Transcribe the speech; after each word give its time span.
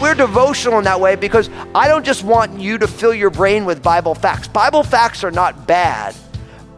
We're 0.00 0.14
devotional 0.14 0.78
in 0.78 0.84
that 0.84 1.00
way 1.00 1.16
because 1.16 1.48
I 1.74 1.88
don't 1.88 2.04
just 2.04 2.22
want 2.22 2.60
you 2.60 2.76
to 2.78 2.86
fill 2.86 3.14
your 3.14 3.30
brain 3.30 3.64
with 3.64 3.82
Bible 3.82 4.14
facts. 4.14 4.46
Bible 4.46 4.82
facts 4.82 5.24
are 5.24 5.30
not 5.30 5.66
bad, 5.66 6.14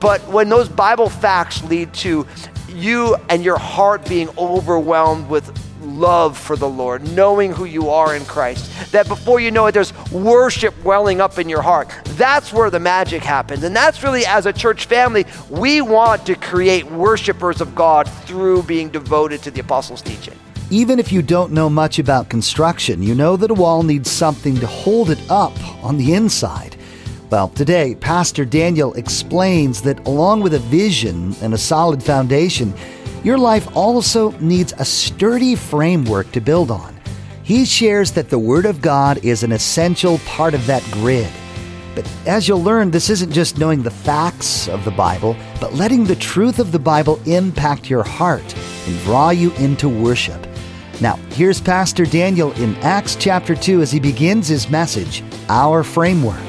but 0.01 0.21
when 0.29 0.49
those 0.49 0.69
Bible 0.69 1.09
facts 1.09 1.63
lead 1.65 1.93
to 1.95 2.27
you 2.69 3.17
and 3.29 3.43
your 3.45 3.59
heart 3.59 4.09
being 4.09 4.29
overwhelmed 4.37 5.29
with 5.29 5.51
love 5.81 6.37
for 6.37 6.57
the 6.57 6.69
Lord, 6.69 7.07
knowing 7.15 7.53
who 7.53 7.65
you 7.65 7.89
are 7.89 8.15
in 8.15 8.25
Christ, 8.25 8.93
that 8.93 9.09
before 9.09 9.41
you 9.41 9.51
know 9.51 9.67
it, 9.67 9.73
there's 9.73 9.93
worship 10.11 10.75
welling 10.85 11.21
up 11.21 11.39
in 11.39 11.49
your 11.49 11.63
heart. 11.63 11.89
That's 12.11 12.53
where 12.53 12.71
the 12.71 12.81
magic 12.81 13.23
happens. 13.23 13.63
And 13.63 13.75
that's 13.75 14.03
really, 14.03 14.27
as 14.27 14.47
a 14.47 14.53
church 14.53 14.87
family, 14.87 15.25
we 15.49 15.81
want 15.81 16.27
to 16.27 16.35
create 16.35 16.85
worshipers 16.91 17.61
of 17.61 17.75
God 17.75 18.09
through 18.25 18.65
being 18.65 18.91
devoted 18.91 19.43
to 19.43 19.51
the 19.51 19.61
apostles' 19.61 20.03
teaching. 20.03 20.35
Even 20.71 20.99
if 20.99 21.13
you 21.13 21.23
don't 21.23 21.53
know 21.53 21.71
much 21.71 21.99
about 22.01 22.29
construction, 22.29 23.03
you 23.03 23.15
know 23.15 23.37
that 23.37 23.53
a 23.53 23.55
wall 23.55 23.85
needs 23.85 24.11
something 24.11 24.57
to 24.57 24.67
hold 24.67 25.11
it 25.11 25.31
up 25.31 25.53
on 25.85 25.97
the 25.97 26.15
inside. 26.15 26.76
Well, 27.29 27.49
today, 27.49 27.97
Pastor 27.97 28.45
Daniel 28.45 28.95
explains 28.95 29.83
that 29.83 30.07
along 30.07 30.43
with 30.43 30.55
a 30.55 30.61
vision 30.61 31.35
and 31.43 31.55
a 31.55 31.59
solid 31.59 32.01
foundation, 32.01 32.73
your 33.25 33.37
life 33.37 33.77
also 33.77 34.31
needs 34.39 34.73
a 34.79 34.85
sturdy 34.85 35.57
framework 35.57 36.31
to 36.33 36.41
build 36.41 36.71
on. 36.71 36.97
He 37.43 37.65
shares 37.65 38.13
that 38.13 38.31
the 38.31 38.39
Word 38.39 38.65
of 38.65 38.81
God 38.81 39.25
is 39.25 39.43
an 39.43 39.51
essential 39.51 40.19
part 40.19 40.55
of 40.55 40.65
that 40.69 40.85
grid. 40.93 41.29
But 41.97 42.09
as 42.27 42.47
you'll 42.47 42.63
learn, 42.63 42.93
this 42.93 43.11
isn't 43.11 43.33
just 43.33 43.59
knowing 43.59 43.83
the 43.83 43.91
facts 43.91 44.69
of 44.69 44.85
the 44.85 44.93
Bible, 44.93 45.37
but 45.61 45.75
letting 45.75 46.05
the 46.05 46.15
truth 46.15 46.61
of 46.61 46.71
the 46.71 46.79
Bible 46.79 47.21
impact 47.27 47.91
your 47.91 48.05
heart 48.05 48.55
and 48.87 49.01
draw 49.01 49.31
you 49.31 49.53
into 49.55 49.89
worship. 49.89 50.47
Now, 51.01 51.17
here's 51.31 51.61
Pastor 51.61 52.07
Daniel 52.07 52.53
in 52.53 52.77
Acts 52.77 53.17
chapter 53.17 53.57
2 53.57 53.83
as 53.83 53.91
he 53.91 53.99
begins 53.99 54.47
his 54.47 54.71
message, 54.71 55.25
Our 55.49 55.83
Framework. 55.83 56.46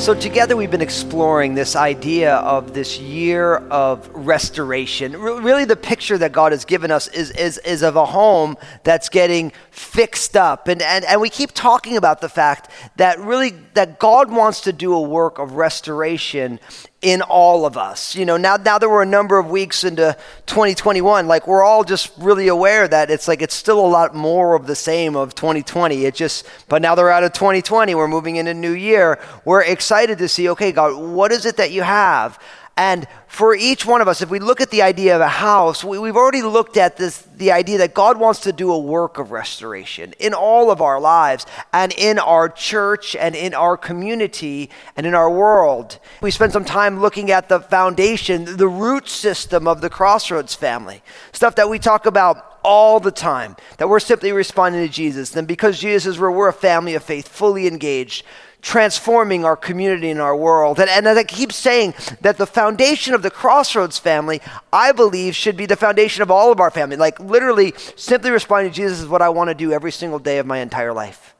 So, 0.00 0.14
together 0.14 0.56
we've 0.56 0.70
been 0.70 0.80
exploring 0.80 1.54
this 1.54 1.76
idea 1.76 2.36
of 2.36 2.72
this 2.72 2.98
year 2.98 3.56
of 3.56 4.08
restoration. 4.14 5.12
Re- 5.12 5.40
really, 5.40 5.66
the 5.66 5.76
picture 5.76 6.16
that 6.16 6.32
God 6.32 6.52
has 6.52 6.64
given 6.64 6.90
us 6.90 7.06
is, 7.08 7.30
is, 7.32 7.58
is 7.58 7.82
of 7.82 7.96
a 7.96 8.06
home 8.06 8.56
that's 8.82 9.10
getting 9.10 9.52
fixed 9.70 10.38
up. 10.38 10.68
And, 10.68 10.80
and, 10.80 11.04
and 11.04 11.20
we 11.20 11.28
keep 11.28 11.52
talking 11.52 11.98
about 11.98 12.22
the 12.22 12.30
fact 12.30 12.70
that 12.96 13.18
really 13.18 13.50
that 13.74 13.98
God 13.98 14.30
wants 14.30 14.62
to 14.62 14.72
do 14.72 14.92
a 14.94 15.00
work 15.00 15.38
of 15.38 15.52
restoration 15.52 16.58
in 17.02 17.22
all 17.22 17.64
of 17.64 17.76
us. 17.76 18.14
You 18.14 18.26
know, 18.26 18.36
now 18.36 18.56
now 18.56 18.78
that 18.78 18.88
we're 18.88 19.02
a 19.02 19.06
number 19.06 19.38
of 19.38 19.48
weeks 19.48 19.84
into 19.84 20.16
2021, 20.46 21.26
like 21.26 21.46
we're 21.46 21.62
all 21.62 21.82
just 21.84 22.12
really 22.18 22.48
aware 22.48 22.86
that 22.86 23.10
it's 23.10 23.26
like 23.26 23.40
it's 23.42 23.54
still 23.54 23.80
a 23.80 23.88
lot 23.88 24.14
more 24.14 24.54
of 24.54 24.66
the 24.66 24.76
same 24.76 25.16
of 25.16 25.34
2020. 25.34 26.04
It 26.04 26.14
just 26.14 26.46
but 26.68 26.82
now 26.82 26.94
they're 26.94 27.10
out 27.10 27.24
of 27.24 27.32
2020, 27.32 27.94
we're 27.94 28.08
moving 28.08 28.36
into 28.36 28.54
new 28.54 28.72
year. 28.72 29.18
We're 29.44 29.62
excited 29.62 30.18
to 30.18 30.28
see, 30.28 30.48
okay, 30.50 30.72
God, 30.72 31.00
what 31.00 31.32
is 31.32 31.46
it 31.46 31.56
that 31.56 31.70
you 31.70 31.82
have? 31.82 32.38
And 32.76 33.06
for 33.26 33.54
each 33.54 33.84
one 33.84 34.00
of 34.00 34.08
us, 34.08 34.22
if 34.22 34.30
we 34.30 34.38
look 34.38 34.60
at 34.60 34.70
the 34.70 34.82
idea 34.82 35.14
of 35.14 35.20
a 35.20 35.28
house, 35.28 35.84
we, 35.84 35.96
have 36.06 36.16
already 36.16 36.42
looked 36.42 36.76
at 36.76 36.96
this 36.96 37.18
the 37.36 37.52
idea 37.52 37.78
that 37.78 37.94
God 37.94 38.18
wants 38.18 38.40
to 38.40 38.52
do 38.52 38.72
a 38.72 38.78
work 38.78 39.18
of 39.18 39.32
restoration 39.32 40.14
in 40.18 40.34
all 40.34 40.70
of 40.70 40.80
our 40.80 41.00
lives 41.00 41.46
and 41.72 41.92
in 41.92 42.18
our 42.18 42.48
church 42.48 43.16
and 43.16 43.34
in 43.34 43.54
our 43.54 43.76
community 43.76 44.70
and 44.96 45.06
in 45.06 45.14
our 45.14 45.30
world. 45.30 45.98
We 46.22 46.30
spent 46.30 46.52
some 46.52 46.64
time 46.64 47.00
looking 47.00 47.30
at 47.30 47.48
the 47.48 47.60
foundation, 47.60 48.56
the 48.56 48.68
root 48.68 49.08
system 49.08 49.66
of 49.66 49.80
the 49.80 49.90
Crossroads 49.90 50.54
family, 50.54 51.02
stuff 51.32 51.56
that 51.56 51.68
we 51.68 51.78
talk 51.78 52.06
about 52.06 52.58
all 52.62 53.00
the 53.00 53.10
time, 53.10 53.56
that 53.78 53.88
we're 53.88 54.00
simply 54.00 54.32
responding 54.32 54.86
to 54.86 54.92
Jesus. 54.92 55.30
Then, 55.30 55.46
because 55.46 55.78
Jesus 55.78 56.14
is 56.14 56.18
where 56.18 56.30
we're 56.30 56.48
a 56.48 56.52
family 56.52 56.94
of 56.94 57.02
faith, 57.02 57.28
fully 57.28 57.66
engaged, 57.66 58.24
transforming 58.62 59.44
our 59.44 59.56
community 59.56 60.10
and 60.10 60.20
our 60.20 60.36
world. 60.36 60.78
And, 60.78 60.90
and 60.90 61.06
as 61.06 61.16
I 61.16 61.24
keep 61.24 61.52
saying, 61.52 61.94
that 62.20 62.36
the 62.36 62.46
foundation 62.46 63.14
of 63.14 63.22
the 63.22 63.30
Crossroads 63.30 63.98
family, 63.98 64.40
I 64.72 64.92
believe, 64.92 65.34
should 65.34 65.56
be 65.56 65.66
the 65.66 65.76
foundation 65.76 66.22
of 66.22 66.30
all 66.30 66.52
of 66.52 66.60
our 66.60 66.70
family. 66.70 66.96
Like 66.96 67.18
literally, 67.20 67.74
simply 67.96 68.30
responding 68.30 68.72
to 68.72 68.76
Jesus 68.76 69.00
is 69.00 69.08
what 69.08 69.22
I 69.22 69.28
want 69.30 69.48
to 69.48 69.54
do 69.54 69.72
every 69.72 69.92
single 69.92 70.18
day 70.18 70.38
of 70.38 70.46
my 70.46 70.58
entire 70.58 70.92
life. 70.92 71.34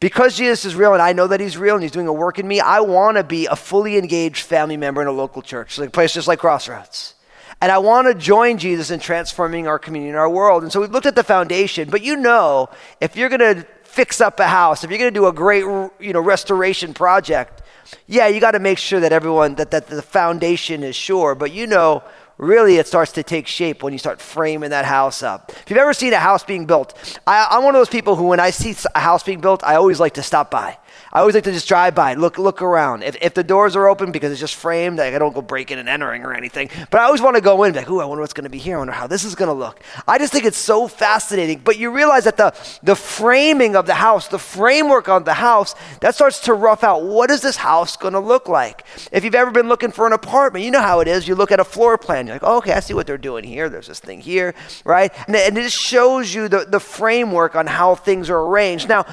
Because 0.00 0.36
Jesus 0.36 0.64
is 0.64 0.76
real 0.76 0.92
and 0.92 1.02
I 1.02 1.12
know 1.12 1.26
that 1.26 1.40
he's 1.40 1.56
real 1.56 1.74
and 1.74 1.82
he's 1.82 1.90
doing 1.90 2.06
a 2.06 2.12
work 2.12 2.38
in 2.38 2.46
me, 2.46 2.60
I 2.60 2.80
want 2.80 3.16
to 3.16 3.24
be 3.24 3.46
a 3.46 3.56
fully 3.56 3.96
engaged 3.96 4.44
family 4.44 4.76
member 4.76 5.02
in 5.02 5.08
a 5.08 5.12
local 5.12 5.42
church, 5.42 5.78
like 5.78 5.88
a 5.88 5.92
place 5.92 6.14
just 6.14 6.28
like 6.28 6.38
Crossroads. 6.38 7.14
And 7.60 7.72
I 7.72 7.78
want 7.78 8.06
to 8.06 8.14
join 8.14 8.58
Jesus 8.58 8.92
in 8.92 9.00
transforming 9.00 9.66
our 9.66 9.80
community 9.80 10.10
and 10.10 10.18
our 10.18 10.30
world. 10.30 10.62
And 10.62 10.70
so 10.70 10.80
we've 10.80 10.92
looked 10.92 11.06
at 11.06 11.16
the 11.16 11.24
foundation, 11.24 11.90
but 11.90 12.02
you 12.02 12.14
know, 12.14 12.68
if 13.00 13.16
you're 13.16 13.28
going 13.28 13.40
to 13.40 13.66
fix 13.98 14.20
up 14.20 14.38
a 14.38 14.46
house, 14.46 14.84
if 14.84 14.90
you're 14.90 14.98
going 14.98 15.12
to 15.12 15.20
do 15.20 15.26
a 15.26 15.32
great, 15.32 15.64
you 15.98 16.12
know, 16.12 16.20
restoration 16.20 16.94
project, 16.94 17.62
yeah, 18.06 18.28
you 18.28 18.38
got 18.38 18.52
to 18.52 18.60
make 18.60 18.78
sure 18.78 19.00
that 19.00 19.12
everyone 19.12 19.56
that, 19.56 19.72
that 19.72 19.88
the 19.88 20.02
foundation 20.02 20.84
is 20.84 20.94
sure. 20.94 21.34
But 21.34 21.50
you 21.50 21.66
know, 21.66 22.04
really 22.36 22.76
it 22.76 22.86
starts 22.86 23.10
to 23.12 23.24
take 23.24 23.48
shape 23.48 23.82
when 23.82 23.92
you 23.92 23.98
start 23.98 24.20
framing 24.20 24.70
that 24.70 24.84
house 24.84 25.24
up. 25.24 25.50
If 25.50 25.64
you've 25.68 25.80
ever 25.80 25.92
seen 25.92 26.12
a 26.12 26.20
house 26.20 26.44
being 26.44 26.64
built, 26.64 26.94
I, 27.26 27.56
am 27.56 27.64
one 27.64 27.74
of 27.74 27.80
those 27.80 27.88
people 27.88 28.14
who, 28.14 28.28
when 28.28 28.38
I 28.38 28.50
see 28.50 28.76
a 28.94 29.00
house 29.00 29.24
being 29.24 29.40
built, 29.40 29.64
I 29.64 29.74
always 29.74 29.98
like 29.98 30.14
to 30.14 30.22
stop 30.22 30.48
by. 30.48 30.78
I 31.12 31.20
always 31.20 31.34
like 31.34 31.44
to 31.44 31.52
just 31.52 31.68
drive 31.68 31.94
by, 31.94 32.14
look 32.14 32.38
look 32.38 32.62
around. 32.62 33.02
If, 33.02 33.16
if 33.20 33.34
the 33.34 33.44
doors 33.44 33.76
are 33.76 33.88
open 33.88 34.12
because 34.12 34.30
it's 34.32 34.40
just 34.40 34.54
framed, 34.54 34.98
like 34.98 35.14
I 35.14 35.18
don't 35.18 35.34
go 35.34 35.42
breaking 35.42 35.78
and 35.78 35.88
entering 35.88 36.24
or 36.24 36.34
anything. 36.34 36.70
But 36.90 37.00
I 37.00 37.04
always 37.04 37.22
want 37.22 37.36
to 37.36 37.42
go 37.42 37.64
in, 37.64 37.74
like, 37.74 37.90
ooh, 37.90 38.00
I 38.00 38.04
wonder 38.04 38.22
what's 38.22 38.32
going 38.32 38.44
to 38.44 38.50
be 38.50 38.58
here. 38.58 38.76
I 38.76 38.78
wonder 38.78 38.92
how 38.92 39.06
this 39.06 39.24
is 39.24 39.34
going 39.34 39.48
to 39.48 39.54
look. 39.54 39.80
I 40.06 40.18
just 40.18 40.32
think 40.32 40.44
it's 40.44 40.58
so 40.58 40.88
fascinating. 40.88 41.60
But 41.64 41.78
you 41.78 41.90
realize 41.90 42.24
that 42.24 42.36
the 42.36 42.54
the 42.82 42.96
framing 42.96 43.76
of 43.76 43.86
the 43.86 43.94
house, 43.94 44.28
the 44.28 44.38
framework 44.38 45.08
of 45.08 45.24
the 45.24 45.34
house, 45.34 45.74
that 46.00 46.14
starts 46.14 46.40
to 46.40 46.54
rough 46.54 46.84
out 46.84 47.04
what 47.04 47.30
is 47.30 47.40
this 47.40 47.56
house 47.56 47.96
going 47.96 48.14
to 48.14 48.20
look 48.20 48.48
like. 48.48 48.84
If 49.12 49.24
you've 49.24 49.34
ever 49.34 49.50
been 49.50 49.68
looking 49.68 49.92
for 49.92 50.06
an 50.06 50.12
apartment, 50.12 50.64
you 50.64 50.70
know 50.70 50.80
how 50.82 51.00
it 51.00 51.08
is. 51.08 51.26
You 51.28 51.34
look 51.34 51.52
at 51.52 51.60
a 51.60 51.64
floor 51.64 51.98
plan, 51.98 52.26
you're 52.26 52.36
like, 52.36 52.42
oh, 52.44 52.58
okay, 52.58 52.72
I 52.72 52.80
see 52.80 52.94
what 52.94 53.06
they're 53.06 53.18
doing 53.18 53.44
here. 53.44 53.68
There's 53.68 53.88
this 53.88 54.00
thing 54.00 54.20
here, 54.20 54.54
right? 54.84 55.12
And, 55.26 55.36
and 55.36 55.58
it 55.58 55.62
just 55.62 55.76
shows 55.76 56.34
you 56.34 56.48
the, 56.48 56.64
the 56.64 56.80
framework 56.80 57.54
on 57.54 57.66
how 57.66 57.94
things 57.94 58.30
are 58.30 58.40
arranged. 58.40 58.88
Now, 58.88 59.04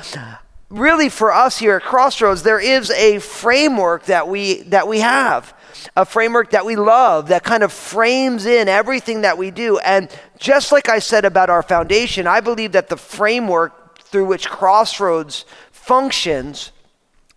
really 0.70 1.10
for 1.10 1.34
us 1.34 1.58
here 1.58 1.78
at 1.78 1.84
Crossroads, 1.84 2.44
there 2.44 2.60
is 2.60 2.92
a 2.92 3.20
framework 3.20 4.06
that 4.06 4.28
we 4.28 4.64
that 4.64 4.88
we 4.88 5.00
have. 5.00 5.54
A 5.96 6.06
framework 6.06 6.52
that 6.52 6.66
we 6.66 6.76
love 6.76 7.28
that 7.28 7.44
kind 7.44 7.62
of 7.62 7.72
frames 7.72 8.46
in 8.46 8.68
everything 8.68 9.22
that 9.22 9.38
we 9.38 9.52
do. 9.52 9.78
And 9.80 10.10
just 10.40 10.72
like 10.72 10.90
I 10.90 11.00
said 11.00 11.26
about 11.26 11.50
our 11.50 11.62
foundation, 11.62 12.28
I 12.28 12.40
believe 12.40 12.72
that 12.72 12.90
the 12.90 12.98
framework 12.98 14.00
through 14.00 14.26
which 14.26 14.50
Crossroads 14.50 15.46
functions 15.72 16.72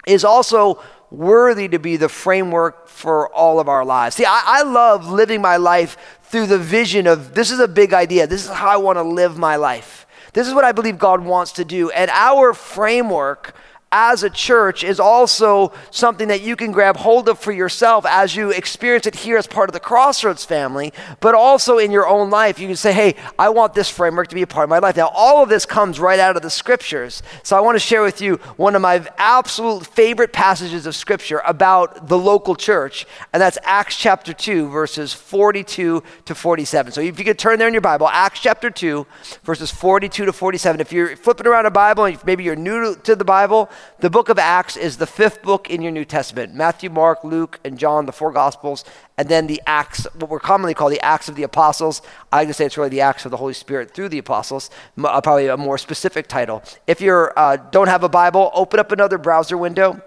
is 0.07 0.25
also 0.25 0.83
worthy 1.11 1.69
to 1.69 1.79
be 1.79 1.97
the 1.97 2.09
framework 2.09 2.89
for 2.89 3.33
all 3.35 3.61
of 3.61 3.69
our 3.69 3.85
lives. 3.85 4.17
See, 4.17 4.25
I, 4.25 4.43
I 4.45 4.63
love 4.63 5.09
living 5.09 5.43
my 5.43 5.57
life 5.57 5.97
through 6.25 6.47
the 6.47 6.59
vision 6.59 7.07
of 7.07 7.35
this 7.35 7.51
is 7.51 7.61
a 7.61 7.69
big 7.69 7.93
idea. 7.93 8.27
This 8.27 8.45
is 8.45 8.51
how 8.51 8.69
I 8.69 8.77
want 8.77 8.97
to 8.97 9.03
live 9.03 9.39
my 9.39 9.57
life. 9.57 10.07
This 10.33 10.47
is 10.47 10.55
what 10.55 10.65
I 10.65 10.73
believe 10.73 10.99
God 10.99 11.25
wants 11.25 11.53
to 11.53 11.65
do. 11.65 11.91
And 11.91 12.11
our 12.11 12.53
framework 12.55 13.55
as 13.91 14.23
a 14.23 14.31
church 14.31 14.85
is 14.85 15.01
also 15.01 15.73
something 15.91 16.29
that 16.29 16.43
you 16.43 16.57
can 16.57 16.73
grab 16.73 16.97
hold 16.97 17.29
of 17.29 17.39
for 17.39 17.53
yourself 17.53 18.05
as 18.07 18.37
you 18.37 18.51
experience 18.51 19.07
it 19.07 19.15
here 19.15 19.39
as 19.39 19.47
part 19.47 19.69
of 19.69 19.73
the 19.73 19.81
Crossroads 19.81 20.45
family, 20.45 20.93
but 21.21 21.35
also 21.35 21.79
in 21.79 21.91
your 21.91 22.07
own 22.07 22.29
life. 22.29 22.59
You 22.59 22.67
can 22.67 22.77
say, 22.77 22.93
hey, 22.93 23.15
I 23.39 23.49
want 23.49 23.75
this 23.75 23.89
framework 23.89 24.29
to 24.29 24.35
be 24.35 24.43
a 24.43 24.47
part 24.47 24.65
of 24.65 24.71
my 24.71 24.79
life. 24.79 24.97
Now, 24.97 25.11
all 25.15 25.43
of 25.43 25.49
this 25.49 25.65
comes 25.65 25.99
right 25.99 26.21
out 26.21 26.37
of 26.37 26.43
the 26.43 26.51
scriptures. 26.51 27.23
So 27.43 27.57
I 27.57 27.61
want 27.61 27.77
to 27.77 27.81
share 27.81 28.03
with 28.03 28.21
you 28.21 28.37
one 28.57 28.75
of 28.75 28.83
my 28.83 29.07
absolute 29.17 29.87
favorite 29.87 30.33
passages 30.33 30.85
of 30.85 30.95
scripture 30.95 31.41
about 31.47 32.09
the 32.09 32.19
local 32.19 32.57
church, 32.57 33.07
and 33.33 33.41
that's 33.41 33.59
Acts 33.65 33.97
chapter 33.97 34.33
2, 34.33 34.69
verses 34.69 35.15
42 35.15 36.03
to 36.27 36.35
47. 36.35 36.93
So 36.93 37.01
if 37.01 37.19
you 37.19 37.25
could 37.25 37.39
turn 37.39 37.59
there 37.59 37.69
in 37.69 37.75
your 37.75 37.81
Bible, 37.81 38.09
Acts 38.09 38.41
chapter 38.41 38.71
2, 38.71 39.07
verses 39.45 39.71
42 39.71 40.27
to 40.27 40.33
47. 40.33 40.81
If 40.81 40.93
you're 40.93 41.17
flipping 41.17 41.47
around 41.47 41.67
a 41.67 41.71
Bible 41.71 42.05
and 42.05 42.19
maybe 42.27 42.45
you're 42.45 42.57
new 42.57 42.95
to 43.05 43.17
the 43.17 43.25
Bible, 43.25 43.71
the 44.01 44.11
book 44.11 44.29
of 44.29 44.39
Acts 44.39 44.77
is 44.77 44.97
the 44.97 45.07
fifth 45.07 45.43
book 45.43 45.69
in 45.71 45.83
your 45.83 45.91
New 45.91 46.05
Testament 46.05 46.55
Matthew, 46.55 46.91
Mark, 46.91 47.25
Luke, 47.25 47.59
and 47.65 47.79
John, 47.79 48.07
the 48.07 48.13
four 48.13 48.33
Gospels, 48.33 48.85
and 49.17 49.29
then 49.29 49.47
the 49.47 49.61
Acts, 49.67 50.07
what 50.15 50.31
we're 50.31 50.41
commonly 50.41 50.75
called 50.75 50.93
the 50.93 51.01
Acts 51.01 51.29
of 51.29 51.37
the 51.37 51.43
Apostles. 51.43 52.03
I 52.33 52.39
like 52.39 52.49
to 52.49 52.55
say 52.55 52.67
it's 52.67 52.77
really 52.77 52.91
the 52.91 53.01
Acts 53.01 53.25
of 53.25 53.31
the 53.31 53.37
Holy 53.37 53.55
Spirit 53.55 53.93
through 53.93 54.11
the 54.11 54.19
Apostles, 54.19 54.71
uh, 55.03 55.21
probably 55.21 55.49
a 55.49 55.57
more 55.57 55.79
specific 55.79 56.29
title. 56.29 56.63
If 56.87 57.01
you 57.01 57.13
uh, 57.13 57.57
don't 57.57 57.89
have 57.89 58.05
a 58.05 58.09
Bible, 58.09 58.51
open 58.55 58.79
up 58.79 58.93
another 58.93 59.19
browser 59.19 59.59
window. 59.59 60.03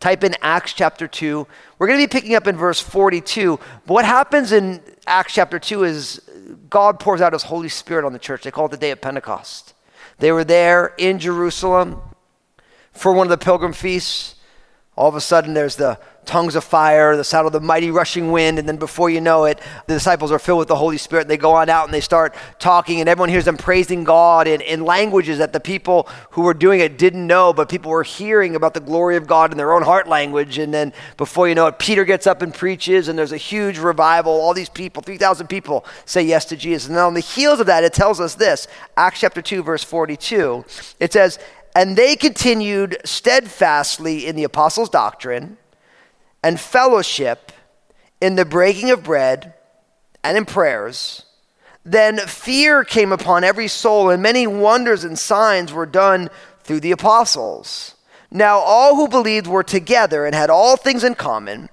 Type 0.00 0.24
in 0.24 0.34
Acts 0.42 0.74
chapter 0.74 1.08
2. 1.08 1.46
We're 1.78 1.86
going 1.86 1.98
to 1.98 2.06
be 2.06 2.10
picking 2.10 2.34
up 2.34 2.46
in 2.46 2.56
verse 2.56 2.80
42. 2.80 3.58
But 3.86 3.94
what 3.94 4.04
happens 4.04 4.52
in 4.52 4.82
Acts 5.06 5.32
chapter 5.34 5.58
2 5.58 5.84
is 5.84 6.20
God 6.68 7.00
pours 7.00 7.20
out 7.20 7.32
his 7.32 7.44
Holy 7.44 7.68
Spirit 7.68 8.04
on 8.04 8.12
the 8.12 8.18
church. 8.18 8.42
They 8.42 8.50
call 8.50 8.66
it 8.66 8.72
the 8.72 8.76
day 8.76 8.90
of 8.90 9.00
Pentecost. 9.00 9.72
They 10.18 10.32
were 10.32 10.44
there 10.44 10.94
in 10.98 11.18
Jerusalem 11.18 12.00
for 12.94 13.12
one 13.12 13.26
of 13.26 13.30
the 13.30 13.44
pilgrim 13.44 13.72
feasts. 13.72 14.36
All 14.96 15.08
of 15.08 15.16
a 15.16 15.20
sudden, 15.20 15.54
there's 15.54 15.74
the 15.76 15.98
tongues 16.24 16.54
of 16.54 16.64
fire, 16.64 17.16
the 17.16 17.24
sound 17.24 17.46
of 17.46 17.52
the 17.52 17.60
mighty 17.60 17.90
rushing 17.90 18.32
wind, 18.32 18.58
and 18.58 18.68
then 18.68 18.76
before 18.76 19.10
you 19.10 19.20
know 19.20 19.44
it, 19.44 19.60
the 19.86 19.94
disciples 19.94 20.32
are 20.32 20.38
filled 20.38 20.60
with 20.60 20.68
the 20.68 20.76
Holy 20.76 20.96
Spirit. 20.96 21.22
And 21.22 21.30
they 21.30 21.36
go 21.36 21.52
on 21.52 21.68
out 21.68 21.84
and 21.84 21.92
they 21.92 22.00
start 22.00 22.34
talking, 22.58 23.00
and 23.00 23.08
everyone 23.08 23.28
hears 23.28 23.44
them 23.44 23.56
praising 23.56 24.04
God 24.04 24.46
in, 24.46 24.60
in 24.60 24.84
languages 24.84 25.38
that 25.38 25.52
the 25.52 25.60
people 25.60 26.08
who 26.30 26.42
were 26.42 26.54
doing 26.54 26.80
it 26.80 26.98
didn't 26.98 27.26
know, 27.26 27.52
but 27.52 27.68
people 27.68 27.90
were 27.90 28.02
hearing 28.02 28.56
about 28.56 28.74
the 28.74 28.80
glory 28.80 29.16
of 29.16 29.26
God 29.26 29.50
in 29.50 29.58
their 29.58 29.72
own 29.72 29.82
heart 29.82 30.08
language. 30.08 30.58
And 30.58 30.72
then 30.72 30.92
before 31.16 31.48
you 31.48 31.54
know 31.54 31.66
it, 31.66 31.78
Peter 31.78 32.04
gets 32.04 32.26
up 32.26 32.42
and 32.42 32.54
preaches, 32.54 33.08
and 33.08 33.18
there's 33.18 33.32
a 33.32 33.36
huge 33.36 33.78
revival. 33.78 34.32
All 34.32 34.54
these 34.54 34.68
people, 34.68 35.02
3,000 35.02 35.46
people, 35.46 35.84
say 36.04 36.22
yes 36.22 36.44
to 36.46 36.56
Jesus. 36.56 36.88
And 36.88 36.96
then 36.96 37.04
on 37.04 37.14
the 37.14 37.20
heels 37.20 37.60
of 37.60 37.66
that, 37.66 37.84
it 37.84 37.92
tells 37.92 38.20
us 38.20 38.34
this 38.34 38.66
Acts 38.96 39.20
chapter 39.20 39.42
2, 39.42 39.62
verse 39.62 39.84
42. 39.84 40.64
It 41.00 41.12
says, 41.12 41.38
And 41.74 41.96
they 41.96 42.14
continued 42.14 42.98
steadfastly 43.04 44.26
in 44.26 44.36
the 44.36 44.44
apostles' 44.44 44.88
doctrine 44.88 45.56
and 46.42 46.60
fellowship 46.60 47.50
in 48.20 48.36
the 48.36 48.44
breaking 48.44 48.90
of 48.90 49.02
bread 49.02 49.54
and 50.22 50.38
in 50.38 50.44
prayers. 50.44 51.24
Then 51.84 52.18
fear 52.18 52.84
came 52.84 53.12
upon 53.12 53.44
every 53.44 53.68
soul, 53.68 54.08
and 54.08 54.22
many 54.22 54.46
wonders 54.46 55.04
and 55.04 55.18
signs 55.18 55.72
were 55.72 55.84
done 55.84 56.30
through 56.62 56.80
the 56.80 56.92
apostles. 56.92 57.94
Now 58.30 58.58
all 58.58 58.96
who 58.96 59.08
believed 59.08 59.46
were 59.46 59.62
together 59.62 60.24
and 60.24 60.34
had 60.34 60.50
all 60.50 60.76
things 60.76 61.04
in 61.04 61.14
common, 61.14 61.68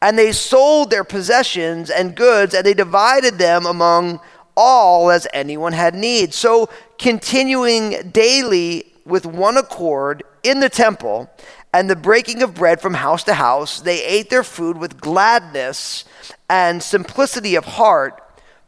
and 0.00 0.18
they 0.18 0.32
sold 0.32 0.90
their 0.90 1.02
possessions 1.02 1.90
and 1.90 2.14
goods, 2.14 2.54
and 2.54 2.64
they 2.64 2.74
divided 2.74 3.38
them 3.38 3.66
among 3.66 4.20
all 4.56 5.10
as 5.10 5.26
anyone 5.32 5.72
had 5.72 5.94
need. 5.94 6.32
So 6.32 6.68
continuing 6.98 8.10
daily 8.10 8.92
with 9.06 9.24
one 9.24 9.56
accord 9.56 10.22
in 10.42 10.60
the 10.60 10.68
temple 10.68 11.30
and 11.72 11.88
the 11.88 11.96
breaking 11.96 12.42
of 12.42 12.54
bread 12.54 12.80
from 12.80 12.94
house 12.94 13.22
to 13.24 13.34
house. 13.34 13.80
They 13.80 14.04
ate 14.04 14.30
their 14.30 14.42
food 14.42 14.76
with 14.76 15.00
gladness 15.00 16.04
and 16.50 16.82
simplicity 16.82 17.54
of 17.54 17.64
heart, 17.64 18.22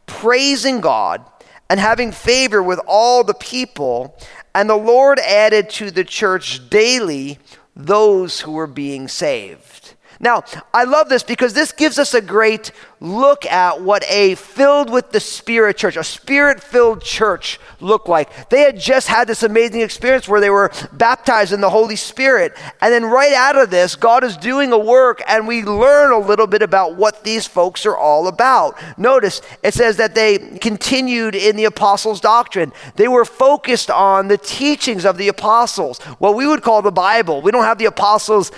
praising 0.05 0.81
God 0.81 1.23
and 1.69 1.79
having 1.79 2.11
favor 2.11 2.63
with 2.63 2.79
all 2.87 3.23
the 3.23 3.33
people. 3.33 4.17
And 4.55 4.69
the 4.69 4.75
Lord 4.75 5.19
added 5.19 5.69
to 5.71 5.91
the 5.91 6.03
church 6.03 6.69
daily 6.69 7.37
those 7.75 8.41
who 8.41 8.53
were 8.53 8.67
being 8.67 9.07
saved. 9.07 9.88
Now, 10.21 10.43
I 10.73 10.83
love 10.83 11.07
this 11.07 11.23
because 11.23 11.53
this 11.53 11.71
gives 11.71 11.97
us 11.97 12.13
a 12.13 12.21
great 12.21 12.73
look 12.99 13.45
at 13.45 13.81
what 13.81 14.03
a 14.09 14.35
filled 14.35 14.89
with 14.89 15.11
the 15.11 15.21
Spirit 15.21 15.77
church, 15.77 15.95
a 15.95 16.03
spirit 16.03 16.61
filled 16.61 17.01
church 17.01 17.57
looked 17.79 18.09
like. 18.09 18.49
They 18.49 18.61
had 18.61 18.77
just 18.77 19.07
had 19.07 19.29
this 19.29 19.43
amazing 19.43 19.79
experience 19.79 20.27
where 20.27 20.41
they 20.41 20.49
were 20.49 20.71
baptized 20.91 21.53
in 21.53 21.61
the 21.61 21.69
Holy 21.69 21.95
Spirit. 21.95 22.57
And 22.81 22.93
then 22.93 23.05
right 23.05 23.33
out 23.33 23.57
of 23.57 23.69
this, 23.69 23.95
God 23.95 24.25
is 24.25 24.35
doing 24.35 24.73
a 24.73 24.77
work 24.77 25.21
and 25.25 25.47
we 25.47 25.63
learn 25.63 26.11
a 26.11 26.19
little 26.19 26.47
bit 26.47 26.61
about 26.61 26.97
what 26.97 27.23
these 27.23 27.47
folks 27.47 27.85
are 27.85 27.95
all 27.97 28.27
about. 28.27 28.77
Notice 28.97 29.41
it 29.63 29.73
says 29.73 29.95
that 29.97 30.15
they 30.15 30.37
continued 30.37 31.35
in 31.35 31.55
the 31.55 31.65
apostles' 31.65 32.19
doctrine. 32.19 32.73
They 32.95 33.07
were 33.07 33.23
focused 33.23 33.89
on 33.89 34.27
the 34.27 34.37
teachings 34.37 35.05
of 35.05 35.17
the 35.17 35.29
apostles, 35.29 35.99
what 36.19 36.35
we 36.35 36.45
would 36.45 36.61
call 36.61 36.81
the 36.81 36.91
Bible. 36.91 37.41
We 37.41 37.51
don't 37.51 37.63
have 37.63 37.77
the 37.77 37.85
apostles 37.85 38.51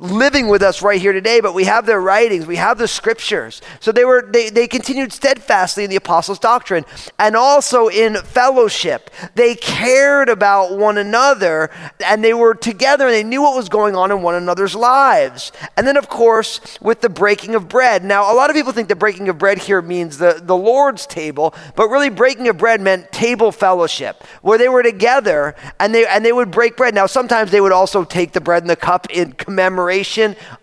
living 0.00 0.48
with 0.48 0.62
us 0.62 0.82
right 0.82 1.00
here 1.00 1.12
today, 1.12 1.40
but 1.40 1.54
we 1.54 1.64
have 1.64 1.86
their 1.86 2.00
writings, 2.00 2.46
we 2.46 2.56
have 2.56 2.78
the 2.78 2.88
scriptures. 2.88 3.60
So 3.80 3.92
they 3.92 4.04
were 4.04 4.22
they, 4.22 4.50
they 4.50 4.66
continued 4.68 5.12
steadfastly 5.12 5.84
in 5.84 5.90
the 5.90 5.96
apostles' 5.96 6.38
doctrine 6.38 6.84
and 7.18 7.36
also 7.36 7.88
in 7.88 8.16
fellowship. 8.16 9.10
They 9.34 9.54
cared 9.54 10.28
about 10.28 10.76
one 10.76 10.98
another 10.98 11.70
and 12.04 12.22
they 12.22 12.34
were 12.34 12.54
together 12.54 13.06
and 13.06 13.14
they 13.14 13.24
knew 13.24 13.42
what 13.42 13.56
was 13.56 13.68
going 13.68 13.96
on 13.96 14.10
in 14.10 14.22
one 14.22 14.34
another's 14.34 14.74
lives. 14.74 15.52
And 15.76 15.86
then 15.86 15.96
of 15.96 16.08
course, 16.08 16.60
with 16.80 17.00
the 17.00 17.08
breaking 17.08 17.54
of 17.54 17.68
bread. 17.68 18.04
Now, 18.04 18.32
a 18.32 18.34
lot 18.34 18.50
of 18.50 18.56
people 18.56 18.72
think 18.72 18.88
the 18.88 18.96
breaking 18.96 19.28
of 19.28 19.38
bread 19.38 19.58
here 19.58 19.82
means 19.82 20.18
the, 20.18 20.40
the 20.42 20.56
Lord's 20.56 21.06
table, 21.06 21.54
but 21.74 21.88
really 21.88 22.10
breaking 22.10 22.48
of 22.48 22.58
bread 22.58 22.80
meant 22.80 23.10
table 23.12 23.52
fellowship, 23.52 24.22
where 24.42 24.58
they 24.58 24.68
were 24.68 24.82
together 24.82 25.54
and 25.80 25.94
they 25.94 26.06
and 26.06 26.24
they 26.24 26.32
would 26.32 26.50
break 26.50 26.76
bread. 26.76 26.94
Now, 26.94 27.06
sometimes 27.06 27.50
they 27.50 27.60
would 27.60 27.72
also 27.72 28.04
take 28.04 28.32
the 28.32 28.40
bread 28.40 28.62
and 28.62 28.70
the 28.70 28.76
cup 28.76 29.06
in 29.10 29.32
commemoration 29.32 29.87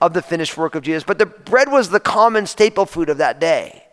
of 0.02 0.14
the 0.14 0.22
finished 0.22 0.58
work 0.58 0.76
of 0.76 0.84
Jesus. 0.84 1.04
But 1.04 1.20
the 1.20 1.26
bread 1.26 1.72
was 1.72 1.90
the 1.90 2.00
common 2.00 2.46
staple 2.46 2.86
food 2.86 3.10
of 3.10 3.18
that 3.18 3.40
day. 3.40 3.86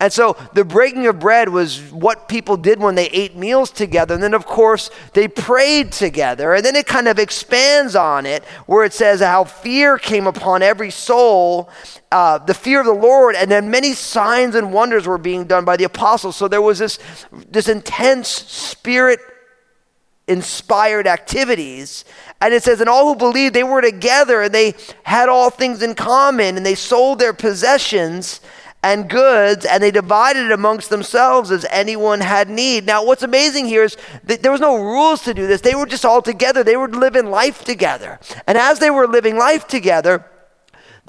And 0.00 0.12
so 0.12 0.36
the 0.54 0.64
breaking 0.64 1.06
of 1.06 1.18
bread 1.18 1.48
was 1.48 1.80
what 1.92 2.28
people 2.28 2.56
did 2.56 2.80
when 2.80 2.94
they 2.94 3.06
ate 3.08 3.36
meals 3.36 3.70
together. 3.70 4.14
And 4.14 4.22
then, 4.22 4.34
of 4.34 4.46
course, 4.46 4.90
they 5.14 5.28
prayed 5.28 5.92
together. 5.92 6.54
And 6.54 6.64
then 6.64 6.76
it 6.76 6.86
kind 6.86 7.08
of 7.08 7.18
expands 7.18 7.94
on 7.94 8.26
it, 8.26 8.44
where 8.66 8.84
it 8.84 8.92
says 8.92 9.20
how 9.20 9.44
fear 9.44 9.98
came 9.98 10.26
upon 10.26 10.62
every 10.62 10.90
soul, 10.90 11.70
uh, 12.10 12.38
the 12.38 12.54
fear 12.54 12.80
of 12.80 12.86
the 12.86 12.92
Lord. 12.92 13.34
And 13.34 13.50
then 13.50 13.70
many 13.70 13.92
signs 13.92 14.54
and 14.54 14.72
wonders 14.72 15.06
were 15.06 15.18
being 15.18 15.44
done 15.44 15.64
by 15.64 15.76
the 15.76 15.84
apostles. 15.84 16.36
So 16.36 16.48
there 16.48 16.62
was 16.62 16.78
this, 16.78 16.98
this 17.50 17.68
intense 17.68 18.28
spirit 18.28 19.20
inspired 20.28 21.06
activities. 21.06 22.04
And 22.40 22.54
it 22.54 22.62
says, 22.62 22.80
and 22.80 22.88
all 22.88 23.08
who 23.08 23.16
believed, 23.16 23.54
they 23.54 23.64
were 23.64 23.80
together 23.80 24.42
and 24.42 24.54
they 24.54 24.74
had 25.02 25.28
all 25.28 25.50
things 25.50 25.82
in 25.82 25.94
common 25.94 26.56
and 26.56 26.64
they 26.64 26.74
sold 26.74 27.18
their 27.18 27.32
possessions 27.32 28.40
and 28.82 29.10
goods 29.10 29.64
and 29.64 29.82
they 29.82 29.90
divided 29.90 30.46
it 30.46 30.52
amongst 30.52 30.90
themselves 30.90 31.50
as 31.50 31.66
anyone 31.70 32.20
had 32.20 32.48
need. 32.48 32.86
Now, 32.86 33.04
what's 33.04 33.24
amazing 33.24 33.66
here 33.66 33.84
is 33.84 33.96
that 34.24 34.42
there 34.42 34.52
was 34.52 34.60
no 34.60 34.76
rules 34.76 35.22
to 35.24 35.34
do 35.34 35.46
this. 35.46 35.62
They 35.62 35.74
were 35.74 35.86
just 35.86 36.04
all 36.04 36.22
together. 36.22 36.62
They 36.62 36.76
were 36.76 36.88
living 36.88 37.30
life 37.30 37.64
together. 37.64 38.20
And 38.46 38.56
as 38.56 38.78
they 38.78 38.90
were 38.90 39.08
living 39.08 39.36
life 39.36 39.66
together, 39.66 40.24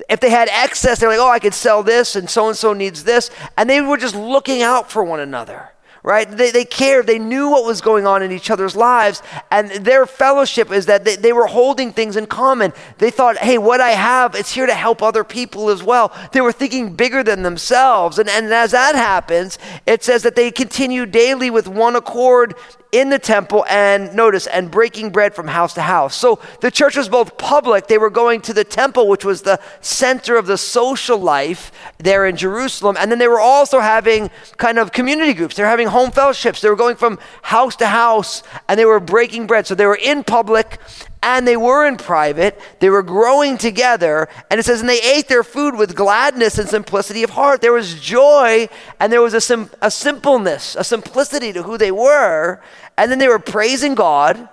if 0.09 0.19
they 0.19 0.29
had 0.29 0.47
excess, 0.49 0.99
they're 0.99 1.09
like, 1.09 1.19
oh, 1.19 1.29
I 1.29 1.39
could 1.39 1.53
sell 1.53 1.83
this 1.83 2.15
and 2.15 2.29
so 2.29 2.47
and 2.47 2.57
so 2.57 2.73
needs 2.73 3.03
this. 3.03 3.29
And 3.57 3.69
they 3.69 3.81
were 3.81 3.97
just 3.97 4.15
looking 4.15 4.63
out 4.63 4.89
for 4.89 5.03
one 5.03 5.19
another 5.19 5.69
right? 6.03 6.29
They, 6.29 6.51
they 6.51 6.65
cared. 6.65 7.07
They 7.07 7.19
knew 7.19 7.49
what 7.49 7.65
was 7.65 7.81
going 7.81 8.07
on 8.07 8.21
in 8.23 8.31
each 8.31 8.49
other's 8.49 8.75
lives. 8.75 9.21
And 9.51 9.69
their 9.69 10.05
fellowship 10.05 10.71
is 10.71 10.85
that 10.85 11.05
they, 11.05 11.15
they 11.15 11.33
were 11.33 11.47
holding 11.47 11.91
things 11.93 12.15
in 12.15 12.25
common. 12.25 12.73
They 12.97 13.11
thought, 13.11 13.37
hey, 13.37 13.57
what 13.57 13.81
I 13.81 13.91
have, 13.91 14.35
it's 14.35 14.53
here 14.53 14.65
to 14.65 14.73
help 14.73 15.01
other 15.01 15.23
people 15.23 15.69
as 15.69 15.83
well. 15.83 16.15
They 16.31 16.41
were 16.41 16.51
thinking 16.51 16.95
bigger 16.95 17.23
than 17.23 17.43
themselves. 17.43 18.19
And, 18.19 18.29
and 18.29 18.47
as 18.53 18.71
that 18.71 18.95
happens, 18.95 19.57
it 19.85 20.03
says 20.03 20.23
that 20.23 20.35
they 20.35 20.51
continue 20.51 21.05
daily 21.05 21.49
with 21.49 21.67
one 21.67 21.95
accord 21.95 22.55
in 22.91 23.09
the 23.09 23.19
temple 23.19 23.65
and 23.69 24.13
notice 24.15 24.47
and 24.47 24.71
breaking 24.71 25.11
bread 25.11 25.35
from 25.35 25.47
house 25.47 25.73
to 25.75 25.81
house. 25.81 26.15
So 26.15 26.39
the 26.61 26.71
church 26.71 26.97
was 26.97 27.07
both 27.07 27.37
public, 27.37 27.87
they 27.87 27.97
were 27.97 28.09
going 28.09 28.41
to 28.41 28.53
the 28.53 28.63
temple 28.63 29.07
which 29.07 29.23
was 29.23 29.43
the 29.43 29.59
center 29.81 30.37
of 30.37 30.47
the 30.47 30.57
social 30.57 31.17
life 31.17 31.71
there 31.99 32.25
in 32.25 32.35
Jerusalem, 32.35 32.97
and 32.99 33.11
then 33.11 33.19
they 33.19 33.27
were 33.27 33.39
also 33.39 33.79
having 33.79 34.31
kind 34.57 34.79
of 34.79 34.91
community 34.91 35.33
groups. 35.33 35.55
They 35.55 35.63
were 35.63 35.69
having 35.69 35.87
home 35.87 36.11
fellowships. 36.11 36.61
They 36.61 36.69
were 36.69 36.75
going 36.75 36.95
from 36.95 37.19
house 37.41 37.75
to 37.77 37.87
house 37.87 38.43
and 38.67 38.79
they 38.79 38.85
were 38.85 38.99
breaking 38.99 39.47
bread. 39.47 39.67
So 39.67 39.75
they 39.75 39.85
were 39.85 39.99
in 40.01 40.23
public 40.23 40.79
and 41.21 41.47
they 41.47 41.57
were 41.57 41.85
in 41.85 41.97
private. 41.97 42.59
They 42.79 42.89
were 42.89 43.03
growing 43.03 43.57
together. 43.57 44.29
And 44.49 44.59
it 44.59 44.63
says, 44.63 44.79
and 44.79 44.89
they 44.89 45.01
ate 45.01 45.27
their 45.27 45.43
food 45.43 45.75
with 45.75 45.95
gladness 45.95 46.57
and 46.57 46.69
simplicity 46.69 47.23
of 47.23 47.31
heart. 47.31 47.61
There 47.61 47.73
was 47.73 47.99
joy 47.99 48.69
and 48.99 49.11
there 49.11 49.21
was 49.21 49.33
a, 49.33 49.41
sim- 49.41 49.69
a 49.81 49.91
simpleness, 49.91 50.75
a 50.75 50.83
simplicity 50.83 51.51
to 51.53 51.63
who 51.63 51.77
they 51.77 51.91
were. 51.91 52.61
And 52.97 53.11
then 53.11 53.19
they 53.19 53.27
were 53.27 53.39
praising 53.39 53.95
God 53.95 54.47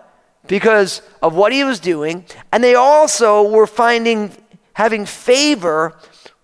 because 0.49 1.02
of 1.23 1.35
what 1.35 1.52
he 1.52 1.62
was 1.62 1.78
doing. 1.78 2.25
And 2.52 2.62
they 2.64 2.75
also 2.75 3.49
were 3.49 3.66
finding, 3.66 4.32
having 4.73 5.06
favor 5.06 5.96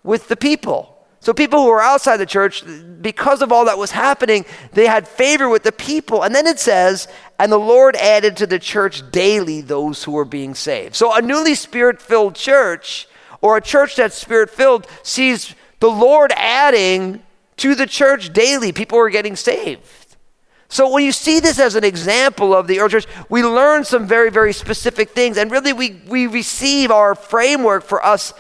with 0.05 0.29
the 0.29 0.37
people. 0.37 0.92
So 1.23 1.33
people 1.33 1.61
who 1.63 1.69
were 1.69 1.81
outside 1.81 2.17
the 2.17 2.27
church, 2.27 2.65
because 3.01 3.43
of 3.43 3.53
all 3.53 3.67
that 3.67 3.79
was 3.79 3.93
happening, 3.93 4.45
they 4.73 4.89
had 4.89 5.07
favor 5.07 5.49
with 5.49 5.63
the 5.63 5.71
people. 5.71 6.25
And 6.25 6.35
then 6.35 6.49
it 6.49 6.59
says, 6.59 7.07
and 7.39 7.53
the 7.53 7.61
Lord 7.61 7.95
added 7.95 8.37
to 8.39 8.47
the 8.49 8.59
church 8.59 9.09
daily 9.13 9.61
those 9.61 10.03
who 10.03 10.11
were 10.11 10.25
being 10.25 10.57
saved. 10.57 10.97
So 10.97 11.15
a 11.15 11.23
newly 11.23 11.55
spirit 11.55 12.03
filled 12.03 12.35
church, 12.35 13.07
or 13.41 13.57
a 13.57 13.61
church 13.61 13.95
that's 13.95 14.17
spirit 14.17 14.51
filled, 14.51 14.89
sees 15.05 15.55
the 15.79 15.93
Lord 15.93 16.33
adding 16.35 17.23
to 17.59 17.77
the 17.77 17.87
church 17.87 18.33
daily. 18.33 18.73
People 18.73 18.99
are 18.99 19.09
getting 19.09 19.37
saved. 19.37 20.17
So 20.69 20.91
when 20.91 21.05
you 21.05 21.13
see 21.13 21.39
this 21.39 21.61
as 21.61 21.77
an 21.77 21.85
example 21.85 22.53
of 22.53 22.67
the 22.67 22.81
early 22.81 22.91
church, 22.91 23.07
we 23.29 23.45
learn 23.45 23.85
some 23.85 24.09
very, 24.09 24.31
very 24.31 24.53
specific 24.53 25.11
things. 25.11 25.37
And 25.37 25.53
really, 25.53 25.73
we, 25.73 26.03
we 26.09 26.27
receive 26.27 26.91
our 26.91 27.15
framework 27.15 27.85
for 27.85 28.05
us 28.05 28.35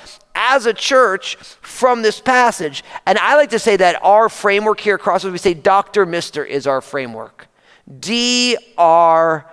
as 0.44 0.66
a 0.66 0.74
church 0.74 1.36
from 1.36 2.02
this 2.02 2.20
passage. 2.20 2.82
And 3.06 3.16
I 3.16 3.36
like 3.36 3.50
to 3.50 3.60
say 3.60 3.76
that 3.76 4.02
our 4.02 4.28
framework 4.28 4.80
here 4.80 4.96
at 4.96 5.00
Crossroads, 5.00 5.32
we 5.32 5.38
say 5.38 5.54
Dr. 5.54 6.04
Mister 6.04 6.44
is 6.44 6.66
our 6.66 6.80
framework. 6.80 7.46
D, 8.00 8.56
R, 8.76 9.46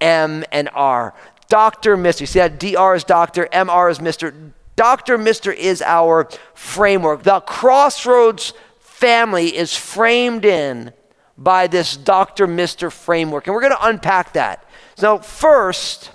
M, 0.00 0.44
and 0.52 0.70
R. 0.72 1.14
Dr. 1.48 1.96
Mister. 1.96 2.22
You 2.22 2.26
see 2.26 2.38
that 2.38 2.60
DR 2.60 2.94
is 2.94 3.02
Doctor, 3.02 3.48
MR 3.52 3.90
is 3.90 4.00
Mister. 4.00 4.32
Dr. 4.76 5.18
Mister 5.18 5.50
is 5.50 5.82
our 5.82 6.28
framework. 6.54 7.24
The 7.24 7.40
crossroads 7.40 8.52
family 8.78 9.56
is 9.56 9.76
framed 9.76 10.44
in 10.44 10.92
by 11.36 11.66
this 11.66 11.96
Dr. 11.96 12.46
Mister 12.46 12.90
framework. 12.90 13.46
And 13.46 13.54
we're 13.54 13.62
going 13.62 13.72
to 13.72 13.86
unpack 13.86 14.34
that. 14.34 14.64
So, 14.94 15.18
first, 15.18 16.12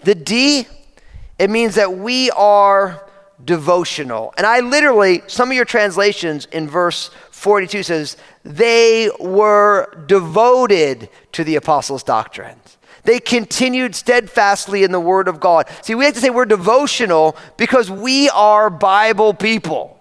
the 0.00 0.16
D, 0.16 0.66
it 1.38 1.48
means 1.48 1.76
that 1.76 1.96
we 1.96 2.30
are 2.32 3.08
devotional. 3.44 4.32
And 4.36 4.46
I 4.46 4.60
literally, 4.60 5.22
some 5.26 5.50
of 5.50 5.56
your 5.56 5.64
translations 5.64 6.46
in 6.46 6.68
verse 6.68 7.10
42 7.30 7.82
says, 7.82 8.16
they 8.44 9.10
were 9.18 10.04
devoted 10.06 11.08
to 11.32 11.44
the 11.44 11.56
apostles' 11.56 12.02
doctrines. 12.02 12.78
They 13.04 13.18
continued 13.18 13.96
steadfastly 13.96 14.84
in 14.84 14.92
the 14.92 15.00
word 15.00 15.26
of 15.26 15.40
God. 15.40 15.68
See, 15.82 15.94
we 15.94 16.04
have 16.04 16.14
to 16.14 16.20
say 16.20 16.30
we're 16.30 16.44
devotional 16.44 17.36
because 17.56 17.90
we 17.90 18.28
are 18.30 18.70
Bible 18.70 19.34
people 19.34 19.98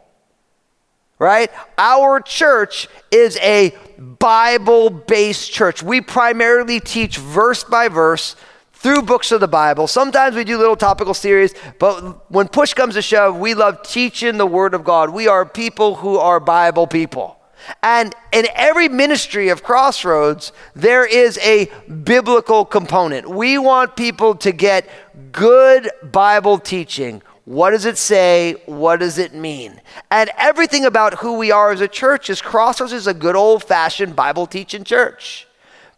right? 1.21 1.51
Our 1.77 2.19
church 2.19 2.87
is 3.11 3.37
a 3.43 3.75
Bible 3.99 4.89
based 4.89 5.51
church. 5.51 5.83
We 5.83 6.01
primarily 6.01 6.79
teach 6.79 7.17
verse 7.17 7.63
by 7.63 7.89
verse 7.89 8.35
through 8.81 9.03
books 9.03 9.31
of 9.31 9.39
the 9.39 9.47
Bible. 9.47 9.85
Sometimes 9.85 10.35
we 10.35 10.43
do 10.43 10.57
little 10.57 10.75
topical 10.75 11.13
series, 11.13 11.53
but 11.77 12.31
when 12.31 12.47
push 12.47 12.73
comes 12.73 12.95
to 12.95 13.01
shove, 13.01 13.37
we 13.37 13.53
love 13.53 13.83
teaching 13.83 14.37
the 14.37 14.45
Word 14.45 14.73
of 14.73 14.83
God. 14.83 15.11
We 15.11 15.27
are 15.27 15.45
people 15.45 15.95
who 15.95 16.17
are 16.17 16.39
Bible 16.39 16.87
people. 16.87 17.37
And 17.83 18.15
in 18.31 18.47
every 18.55 18.89
ministry 18.89 19.49
of 19.49 19.61
Crossroads, 19.61 20.51
there 20.75 21.05
is 21.05 21.37
a 21.43 21.69
biblical 22.03 22.65
component. 22.65 23.29
We 23.29 23.59
want 23.59 23.95
people 23.95 24.33
to 24.35 24.51
get 24.51 24.89
good 25.31 25.89
Bible 26.11 26.57
teaching 26.57 27.21
what 27.45 27.71
does 27.71 27.85
it 27.85 27.97
say? 27.97 28.55
What 28.65 28.99
does 28.99 29.17
it 29.17 29.33
mean? 29.33 29.81
And 30.11 30.29
everything 30.37 30.85
about 30.85 31.15
who 31.15 31.37
we 31.37 31.51
are 31.51 31.71
as 31.71 31.81
a 31.81 31.87
church 31.87 32.29
is 32.29 32.41
Crossroads 32.41 32.93
is 32.93 33.07
a 33.07 33.13
good 33.13 33.35
old 33.35 33.63
fashioned 33.63 34.15
Bible 34.15 34.45
teaching 34.45 34.83
church. 34.83 35.47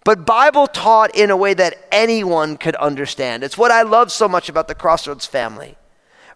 But 0.04 0.26
Bible 0.26 0.68
taught 0.68 1.16
in 1.16 1.32
a 1.32 1.38
way 1.38 1.54
that 1.54 1.88
anyone 1.92 2.58
could 2.58 2.76
understand. 2.76 3.44
It's 3.44 3.58
what 3.58 3.72
I 3.72 3.84
love 3.84 4.12
so 4.12 4.28
much 4.28 4.50
about 4.50 4.68
the 4.68 4.76
Crossroads 4.76 5.26
family, 5.26 5.78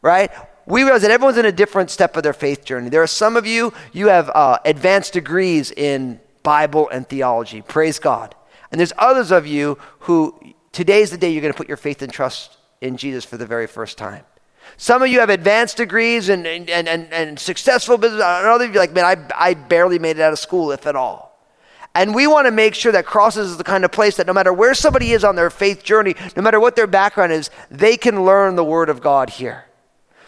right? 0.01 0.31
We 0.65 0.83
realize 0.83 1.01
that 1.01 1.11
everyone's 1.11 1.37
in 1.37 1.45
a 1.45 1.51
different 1.51 1.89
step 1.89 2.15
of 2.15 2.23
their 2.23 2.33
faith 2.33 2.63
journey. 2.63 2.89
There 2.89 3.03
are 3.03 3.07
some 3.07 3.35
of 3.35 3.45
you, 3.45 3.73
you 3.91 4.07
have 4.07 4.29
uh, 4.29 4.59
advanced 4.65 5.13
degrees 5.13 5.71
in 5.71 6.19
Bible 6.43 6.89
and 6.89 7.07
theology. 7.07 7.61
Praise 7.61 7.99
God. 7.99 8.35
And 8.71 8.79
there's 8.79 8.93
others 8.97 9.31
of 9.31 9.47
you 9.47 9.77
who 9.99 10.37
today's 10.71 11.11
the 11.11 11.17
day 11.17 11.31
you're 11.31 11.41
going 11.41 11.53
to 11.53 11.57
put 11.57 11.67
your 11.67 11.77
faith 11.77 12.01
and 12.01 12.11
trust 12.11 12.57
in 12.81 12.97
Jesus 12.97 13.25
for 13.25 13.37
the 13.37 13.45
very 13.45 13.67
first 13.67 13.97
time. 13.97 14.23
Some 14.75 15.01
of 15.01 15.09
you 15.09 15.19
have 15.21 15.29
advanced 15.29 15.77
degrees 15.77 16.29
and, 16.29 16.45
and, 16.45 16.69
and, 16.69 16.87
and 16.87 17.39
successful 17.39 17.97
business. 17.97 18.21
And 18.21 18.47
others 18.47 18.67
of 18.67 18.73
you 18.73 18.79
like, 18.79 18.93
man, 18.93 19.05
I, 19.05 19.49
I 19.49 19.53
barely 19.53 19.99
made 19.99 20.17
it 20.17 20.21
out 20.21 20.33
of 20.33 20.39
school, 20.39 20.71
if 20.71 20.85
at 20.85 20.95
all. 20.95 21.26
And 21.97 22.13
we 22.13 22.27
want 22.27 22.45
to 22.45 22.51
make 22.51 22.75
sure 22.75 22.91
that 22.91 23.07
Crossroads 23.07 23.49
is 23.49 23.57
the 23.57 23.63
kind 23.63 23.83
of 23.83 23.91
place 23.91 24.17
that 24.17 24.27
no 24.27 24.33
matter 24.33 24.53
where 24.53 24.75
somebody 24.75 25.13
is 25.13 25.23
on 25.23 25.35
their 25.35 25.49
faith 25.49 25.83
journey, 25.83 26.13
no 26.35 26.43
matter 26.43 26.59
what 26.59 26.75
their 26.75 26.85
background 26.85 27.31
is, 27.31 27.49
they 27.71 27.97
can 27.97 28.23
learn 28.23 28.55
the 28.55 28.63
Word 28.63 28.89
of 28.89 29.01
God 29.01 29.31
here. 29.31 29.65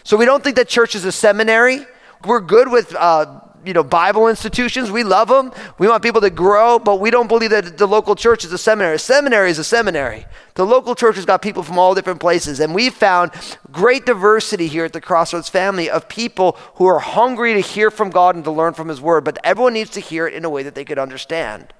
So 0.02 0.16
we 0.16 0.24
don't 0.24 0.42
think 0.42 0.56
that 0.56 0.66
church 0.66 0.96
is 0.96 1.04
a 1.04 1.12
seminary. 1.12 1.86
We're 2.24 2.40
good 2.40 2.72
with 2.72 2.92
uh, 2.96 3.40
you 3.64 3.72
know, 3.72 3.82
Bible 3.82 4.28
institutions. 4.28 4.90
We 4.90 5.04
love 5.04 5.28
them. 5.28 5.52
We 5.78 5.88
want 5.88 6.02
people 6.02 6.20
to 6.20 6.30
grow, 6.30 6.78
but 6.78 7.00
we 7.00 7.10
don't 7.10 7.28
believe 7.28 7.50
that 7.50 7.78
the 7.78 7.86
local 7.86 8.14
church 8.14 8.44
is 8.44 8.52
a 8.52 8.58
seminary. 8.58 8.96
A 8.96 8.98
seminary 8.98 9.50
is 9.50 9.58
a 9.58 9.64
seminary. 9.64 10.26
The 10.54 10.66
local 10.66 10.94
church 10.94 11.16
has 11.16 11.24
got 11.24 11.42
people 11.42 11.62
from 11.62 11.78
all 11.78 11.94
different 11.94 12.20
places. 12.20 12.60
And 12.60 12.74
we've 12.74 12.94
found 12.94 13.32
great 13.70 14.06
diversity 14.06 14.66
here 14.66 14.84
at 14.84 14.92
the 14.92 15.00
Crossroads 15.00 15.48
family 15.48 15.88
of 15.88 16.08
people 16.08 16.56
who 16.74 16.86
are 16.86 16.98
hungry 16.98 17.54
to 17.54 17.60
hear 17.60 17.90
from 17.90 18.10
God 18.10 18.34
and 18.34 18.44
to 18.44 18.50
learn 18.50 18.74
from 18.74 18.88
His 18.88 19.00
Word, 19.00 19.24
but 19.24 19.38
everyone 19.44 19.74
needs 19.74 19.90
to 19.90 20.00
hear 20.00 20.26
it 20.26 20.34
in 20.34 20.44
a 20.44 20.50
way 20.50 20.62
that 20.62 20.74
they 20.74 20.84
could 20.84 20.98
understand. 20.98 21.72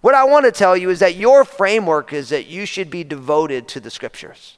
What 0.00 0.14
I 0.14 0.24
want 0.24 0.44
to 0.44 0.52
tell 0.52 0.76
you 0.76 0.90
is 0.90 1.00
that 1.00 1.16
your 1.16 1.44
framework 1.44 2.12
is 2.12 2.28
that 2.28 2.46
you 2.46 2.66
should 2.66 2.90
be 2.90 3.02
devoted 3.02 3.66
to 3.68 3.80
the 3.80 3.90
Scriptures. 3.90 4.56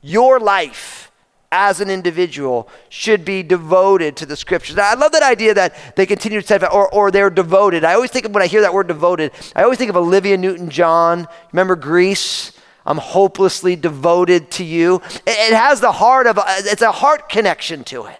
Your 0.00 0.40
life 0.40 1.11
as 1.52 1.80
an 1.80 1.90
individual 1.90 2.68
should 2.88 3.24
be 3.24 3.42
devoted 3.42 4.16
to 4.16 4.26
the 4.26 4.34
scriptures. 4.34 4.74
Now, 4.74 4.90
I 4.90 4.94
love 4.94 5.12
that 5.12 5.22
idea 5.22 5.54
that 5.54 5.94
they 5.94 6.06
continue 6.06 6.40
to 6.40 6.46
say, 6.46 6.58
or, 6.66 6.92
or 6.92 7.10
they're 7.10 7.30
devoted. 7.30 7.84
I 7.84 7.94
always 7.94 8.10
think 8.10 8.24
of 8.24 8.32
when 8.32 8.42
I 8.42 8.46
hear 8.46 8.62
that 8.62 8.74
word 8.74 8.88
devoted, 8.88 9.32
I 9.54 9.62
always 9.62 9.78
think 9.78 9.90
of 9.90 9.96
Olivia 9.96 10.36
Newton 10.36 10.70
John. 10.70 11.28
Remember 11.52 11.76
Grease? 11.76 12.52
I'm 12.84 12.98
hopelessly 12.98 13.76
devoted 13.76 14.50
to 14.52 14.64
you. 14.64 14.96
It, 15.26 15.52
it 15.52 15.54
has 15.54 15.80
the 15.80 15.92
heart 15.92 16.26
of, 16.26 16.38
it's 16.48 16.82
a 16.82 16.90
heart 16.90 17.28
connection 17.28 17.84
to 17.84 18.06
it. 18.06 18.18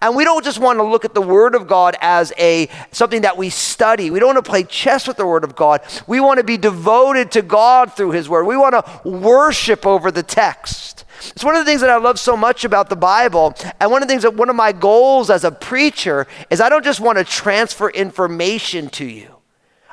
And 0.00 0.14
we 0.14 0.24
don't 0.24 0.44
just 0.44 0.60
want 0.60 0.78
to 0.78 0.84
look 0.84 1.04
at 1.04 1.14
the 1.14 1.20
Word 1.22 1.56
of 1.56 1.66
God 1.66 1.96
as 2.00 2.32
a 2.38 2.68
something 2.92 3.22
that 3.22 3.36
we 3.36 3.50
study. 3.50 4.10
We 4.10 4.20
don't 4.20 4.34
want 4.34 4.44
to 4.44 4.48
play 4.48 4.62
chess 4.62 5.08
with 5.08 5.16
the 5.16 5.26
Word 5.26 5.42
of 5.42 5.56
God. 5.56 5.80
We 6.06 6.20
want 6.20 6.38
to 6.38 6.44
be 6.44 6.56
devoted 6.56 7.32
to 7.32 7.42
God 7.42 7.94
through 7.94 8.12
His 8.12 8.28
Word. 8.28 8.44
We 8.44 8.56
want 8.56 8.74
to 8.74 9.08
worship 9.08 9.84
over 9.86 10.12
the 10.12 10.22
text. 10.22 10.97
It's 11.20 11.44
one 11.44 11.56
of 11.56 11.64
the 11.64 11.70
things 11.70 11.80
that 11.80 11.90
I 11.90 11.96
love 11.96 12.18
so 12.18 12.36
much 12.36 12.64
about 12.64 12.88
the 12.88 12.96
Bible. 12.96 13.54
And 13.80 13.90
one 13.90 14.02
of 14.02 14.08
the 14.08 14.12
things 14.12 14.22
that 14.22 14.34
one 14.34 14.48
of 14.48 14.56
my 14.56 14.72
goals 14.72 15.30
as 15.30 15.44
a 15.44 15.50
preacher 15.50 16.26
is 16.50 16.60
I 16.60 16.68
don't 16.68 16.84
just 16.84 17.00
want 17.00 17.18
to 17.18 17.24
transfer 17.24 17.90
information 17.90 18.88
to 18.90 19.04
you. 19.04 19.36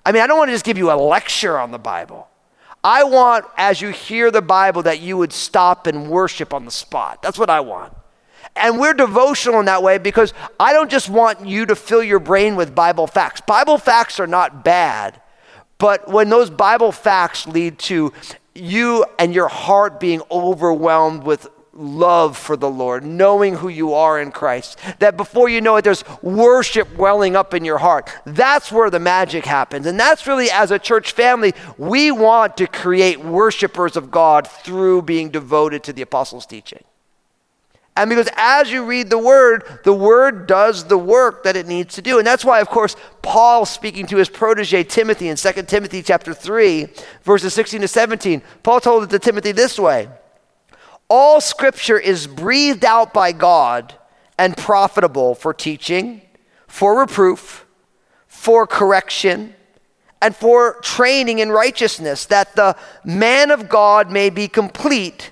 I 0.05 0.11
mean, 0.11 0.21
I 0.21 0.27
don't 0.27 0.37
want 0.37 0.49
to 0.49 0.53
just 0.53 0.65
give 0.65 0.77
you 0.77 0.91
a 0.91 0.93
lecture 0.95 1.57
on 1.57 1.71
the 1.71 1.79
Bible. 1.79 2.27
I 2.83 3.03
want, 3.03 3.45
as 3.57 3.81
you 3.81 3.89
hear 3.89 4.29
the 4.29 4.43
Bible, 4.43 4.83
that 4.83 5.01
you 5.01 5.17
would 5.17 5.33
stop 5.33 5.87
and 5.87 6.07
worship 6.07 6.53
on 6.53 6.65
the 6.65 6.71
spot. 6.71 7.23
That's 7.23 7.39
what 7.39 7.49
I 7.49 7.59
want. 7.61 7.91
And 8.55 8.79
we're 8.79 8.93
devotional 8.93 9.59
in 9.59 9.65
that 9.65 9.81
way 9.81 9.97
because 9.97 10.33
I 10.59 10.71
don't 10.71 10.91
just 10.91 11.09
want 11.09 11.47
you 11.47 11.65
to 11.65 11.75
fill 11.75 12.03
your 12.03 12.19
brain 12.19 12.55
with 12.55 12.75
Bible 12.75 13.07
facts. 13.07 13.41
Bible 13.41 13.79
facts 13.79 14.19
are 14.19 14.27
not 14.27 14.63
bad, 14.63 15.19
but 15.79 16.07
when 16.07 16.29
those 16.29 16.51
Bible 16.51 16.91
facts 16.91 17.47
lead 17.47 17.79
to 17.79 18.13
you 18.55 19.05
and 19.19 19.35
your 19.35 19.49
heart 19.49 19.99
being 19.99 20.21
overwhelmed 20.31 21.23
with 21.23 21.47
love 21.73 22.37
for 22.37 22.55
the 22.55 22.69
Lord, 22.69 23.03
knowing 23.03 23.55
who 23.55 23.67
you 23.67 23.93
are 23.93 24.19
in 24.19 24.31
Christ. 24.31 24.79
That 24.99 25.17
before 25.17 25.49
you 25.49 25.59
know 25.59 25.75
it, 25.75 25.83
there's 25.83 26.05
worship 26.21 26.95
welling 26.95 27.35
up 27.35 27.53
in 27.53 27.65
your 27.65 27.77
heart. 27.77 28.09
That's 28.25 28.71
where 28.71 28.89
the 28.89 28.99
magic 28.99 29.45
happens. 29.45 29.85
And 29.85 29.99
that's 29.99 30.25
really, 30.25 30.49
as 30.49 30.71
a 30.71 30.79
church 30.79 31.11
family, 31.11 31.53
we 31.77 32.11
want 32.11 32.57
to 32.57 32.67
create 32.67 33.19
worshipers 33.19 33.97
of 33.97 34.09
God 34.09 34.47
through 34.47 35.01
being 35.01 35.29
devoted 35.29 35.83
to 35.83 35.93
the 35.93 36.01
apostles' 36.01 36.45
teaching. 36.45 36.83
And 37.97 38.09
because 38.09 38.27
as 38.35 38.69
you 38.71 38.85
read 38.85 39.09
the 39.09 39.17
word, 39.17 39.63
the 39.85 39.93
word 39.93 40.47
does 40.47 40.83
the 40.83 40.97
work 40.97 41.43
that 41.43 41.55
it 41.55 41.65
needs 41.65 41.95
to 41.95 42.01
do. 42.01 42.17
And 42.17 42.27
that's 42.27 42.43
why, 42.43 42.59
of 42.59 42.67
course, 42.67 42.95
Paul 43.21 43.65
speaking 43.65 44.05
to 44.07 44.17
his 44.17 44.27
protege 44.27 44.83
Timothy 44.83 45.29
in 45.29 45.37
2 45.37 45.51
Timothy 45.63 46.03
chapter 46.03 46.33
3, 46.33 46.87
verses 47.23 47.53
16 47.53 47.81
to 47.81 47.87
17, 47.87 48.41
Paul 48.63 48.81
told 48.81 49.03
it 49.03 49.09
to 49.11 49.19
Timothy 49.19 49.53
this 49.53 49.79
way 49.79 50.09
All 51.09 51.39
scripture 51.39 51.97
is 51.97 52.27
breathed 52.27 52.83
out 52.83 53.13
by 53.13 53.31
God 53.31 53.95
and 54.37 54.57
profitable 54.57 55.33
for 55.33 55.53
teaching, 55.53 56.21
for 56.67 56.99
reproof, 56.99 57.65
for 58.27 58.67
correction, 58.67 59.55
and 60.21 60.35
for 60.35 60.81
training 60.81 61.39
in 61.39 61.49
righteousness, 61.49 62.25
that 62.25 62.57
the 62.57 62.75
man 63.05 63.51
of 63.51 63.69
God 63.69 64.11
may 64.11 64.29
be 64.29 64.49
complete, 64.49 65.31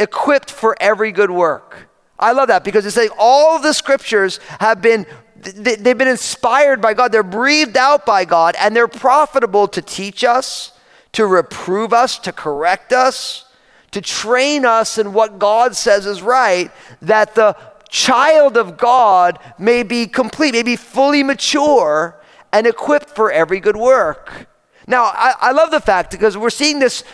equipped 0.00 0.50
for 0.50 0.76
every 0.80 1.12
good 1.12 1.30
work. 1.30 1.88
I 2.22 2.32
love 2.32 2.48
that 2.48 2.64
because 2.64 2.86
it's 2.86 2.94
saying 2.94 3.10
all 3.18 3.58
the 3.58 3.72
scriptures 3.72 4.38
have 4.60 4.80
been 4.80 5.06
they've 5.42 5.98
been 5.98 6.08
inspired 6.08 6.80
by 6.80 6.94
God. 6.94 7.10
They're 7.10 7.22
breathed 7.22 7.76
out 7.76 8.06
by 8.06 8.24
God 8.24 8.54
and 8.58 8.76
they're 8.76 8.88
profitable 8.88 9.66
to 9.68 9.82
teach 9.82 10.22
us, 10.24 10.72
to 11.12 11.26
reprove 11.26 11.92
us, 11.92 12.18
to 12.20 12.32
correct 12.32 12.92
us, 12.92 13.46
to 13.90 14.00
train 14.00 14.64
us 14.64 14.98
in 14.98 15.12
what 15.12 15.38
God 15.38 15.74
says 15.76 16.06
is 16.06 16.22
right, 16.22 16.70
that 17.02 17.34
the 17.34 17.56
child 17.88 18.56
of 18.56 18.78
God 18.78 19.38
may 19.58 19.82
be 19.82 20.06
complete, 20.06 20.52
may 20.52 20.62
be 20.62 20.76
fully 20.76 21.22
mature 21.22 22.16
and 22.52 22.66
equipped 22.66 23.10
for 23.10 23.30
every 23.30 23.60
good 23.60 23.76
work. 23.76 24.46
Now, 24.86 25.04
I, 25.04 25.34
I 25.40 25.52
love 25.52 25.70
the 25.70 25.80
fact 25.80 26.10
because 26.10 26.36
we're 26.36 26.50
seeing 26.50 26.78
this 26.78 27.04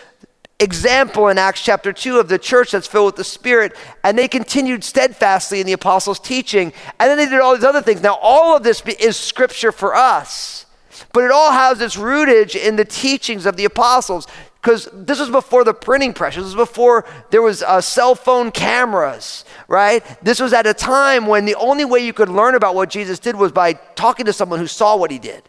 example 0.61 1.29
in 1.29 1.39
Acts 1.39 1.63
chapter 1.63 1.93
2 1.93 2.19
of 2.19 2.29
the 2.29 2.39
church 2.39 2.73
that's 2.73 2.87
filled 2.87 3.07
with 3.07 3.17
the 3.17 3.25
Spirit, 3.25 3.77
and 4.03 4.19
they 4.19 4.29
continued 4.29 4.83
steadfastly 4.85 5.61
in 5.61 5.67
the 5.67 5.73
apostles' 5.73 6.19
teaching, 6.19 6.73
and 6.99 7.11
then 7.11 7.17
they 7.17 7.27
did 7.27 7.41
all 7.41 7.55
these 7.55 7.65
other 7.65 7.83
things. 7.83 8.03
Now, 8.03 8.19
all 8.21 8.57
of 8.57 8.63
this 8.63 8.83
is 9.01 9.17
scripture 9.17 9.73
for 9.73 9.95
us. 9.95 10.67
But 11.13 11.25
it 11.25 11.31
all 11.31 11.53
has 11.53 11.81
its 11.81 11.97
rootage 11.97 12.57
in 12.57 12.77
the 12.77 12.85
teachings 12.85 13.47
of 13.47 13.57
the 13.57 13.65
apostles 13.65 14.27
because 14.61 14.89
this 14.93 15.21
was 15.21 15.31
before 15.31 15.65
the 15.65 15.73
printing 15.73 16.13
press. 16.13 16.35
This 16.35 16.45
was 16.45 16.55
before 16.55 17.05
there 17.31 17.41
was 17.41 17.63
uh, 17.63 17.81
cell 17.81 18.15
phone 18.15 18.51
cameras, 18.51 19.45
right? 19.69 20.05
This 20.23 20.41
was 20.41 20.53
at 20.53 20.67
a 20.67 20.75
time 20.75 21.27
when 21.27 21.45
the 21.45 21.55
only 21.55 21.85
way 21.85 22.05
you 22.05 22.13
could 22.13 22.29
learn 22.29 22.55
about 22.55 22.75
what 22.75 22.91
Jesus 22.91 23.19
did 23.19 23.37
was 23.37 23.53
by 23.53 23.75
talking 23.95 24.27
to 24.27 24.33
someone 24.33 24.59
who 24.59 24.67
saw 24.67 24.97
what 24.97 25.11
he 25.11 25.19
did. 25.19 25.49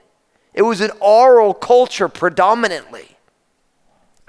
It 0.54 0.62
was 0.62 0.82
an 0.82 0.92
oral 1.01 1.54
culture 1.54 2.08
predominantly. 2.08 3.18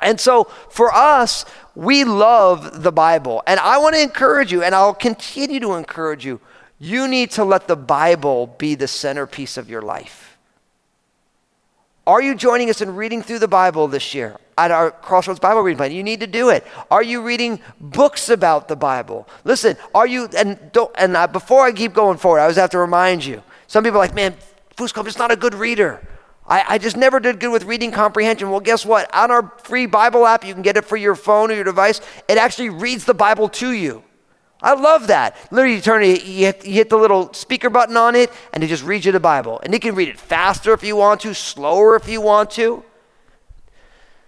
And 0.00 0.20
so 0.20 0.44
for 0.70 0.92
us, 0.94 1.44
we 1.74 2.04
love 2.04 2.82
the 2.82 2.92
Bible. 2.92 3.42
And 3.46 3.60
I 3.60 3.78
want 3.78 3.94
to 3.94 4.02
encourage 4.02 4.52
you, 4.52 4.62
and 4.62 4.74
I'll 4.74 4.94
continue 4.94 5.60
to 5.60 5.74
encourage 5.74 6.24
you, 6.24 6.40
you 6.78 7.06
need 7.08 7.30
to 7.32 7.44
let 7.44 7.68
the 7.68 7.76
Bible 7.76 8.46
be 8.58 8.74
the 8.74 8.88
centerpiece 8.88 9.56
of 9.56 9.68
your 9.68 9.82
life. 9.82 10.38
Are 12.06 12.22
you 12.22 12.34
joining 12.34 12.70
us 12.70 12.80
in 12.80 12.96
reading 12.96 13.22
through 13.22 13.38
the 13.38 13.48
Bible 13.48 13.86
this 13.86 14.14
year 14.14 14.38
at 14.56 14.70
our 14.70 14.90
Crossroads 14.90 15.38
Bible 15.38 15.60
reading 15.60 15.76
plan? 15.76 15.92
You 15.92 16.02
need 16.02 16.20
to 16.20 16.26
do 16.26 16.48
it. 16.48 16.66
Are 16.90 17.02
you 17.02 17.22
reading 17.22 17.60
books 17.80 18.30
about 18.30 18.66
the 18.66 18.76
Bible? 18.76 19.28
Listen, 19.44 19.76
are 19.94 20.06
you, 20.06 20.28
and, 20.36 20.58
don't, 20.72 20.90
and 20.96 21.16
uh, 21.16 21.26
before 21.26 21.66
I 21.66 21.72
keep 21.72 21.92
going 21.92 22.16
forward, 22.16 22.40
I 22.40 22.42
always 22.42 22.56
have 22.56 22.70
to 22.70 22.78
remind 22.78 23.24
you. 23.24 23.42
Some 23.66 23.84
people 23.84 23.98
are 23.98 24.04
like, 24.04 24.14
man, 24.14 24.34
Fusco, 24.76 24.98
I'm 24.98 25.04
just 25.04 25.18
not 25.18 25.30
a 25.30 25.36
good 25.36 25.54
reader. 25.54 26.00
I, 26.50 26.64
I, 26.68 26.78
just 26.78 26.96
never 26.96 27.20
did 27.20 27.38
good 27.38 27.52
with 27.52 27.62
reading 27.62 27.92
comprehension. 27.92 28.50
Well, 28.50 28.58
guess 28.58 28.84
what? 28.84 29.14
On 29.14 29.30
our 29.30 29.54
free 29.62 29.86
Bible 29.86 30.26
app, 30.26 30.44
you 30.44 30.52
can 30.52 30.62
get 30.62 30.76
it 30.76 30.84
for 30.84 30.96
your 30.96 31.14
phone 31.14 31.52
or 31.52 31.54
your 31.54 31.64
device. 31.64 32.00
It 32.26 32.38
actually 32.38 32.70
reads 32.70 33.04
the 33.04 33.14
Bible 33.14 33.48
to 33.50 33.70
you. 33.70 34.02
I 34.60 34.74
love 34.74 35.06
that. 35.06 35.36
Literally, 35.52 35.76
you 35.76 35.80
turn 35.80 36.02
it, 36.02 36.24
you 36.24 36.46
hit, 36.46 36.66
you 36.66 36.74
hit, 36.74 36.90
the 36.90 36.98
little 36.98 37.32
speaker 37.32 37.70
button 37.70 37.96
on 37.96 38.16
it, 38.16 38.30
and 38.52 38.64
it 38.64 38.66
just 38.66 38.84
reads 38.84 39.06
you 39.06 39.12
the 39.12 39.20
Bible. 39.20 39.60
And 39.62 39.72
you 39.72 39.78
can 39.78 39.94
read 39.94 40.08
it 40.08 40.18
faster 40.18 40.72
if 40.72 40.82
you 40.82 40.96
want 40.96 41.20
to, 41.20 41.34
slower 41.34 41.94
if 41.94 42.08
you 42.08 42.20
want 42.20 42.50
to. 42.52 42.82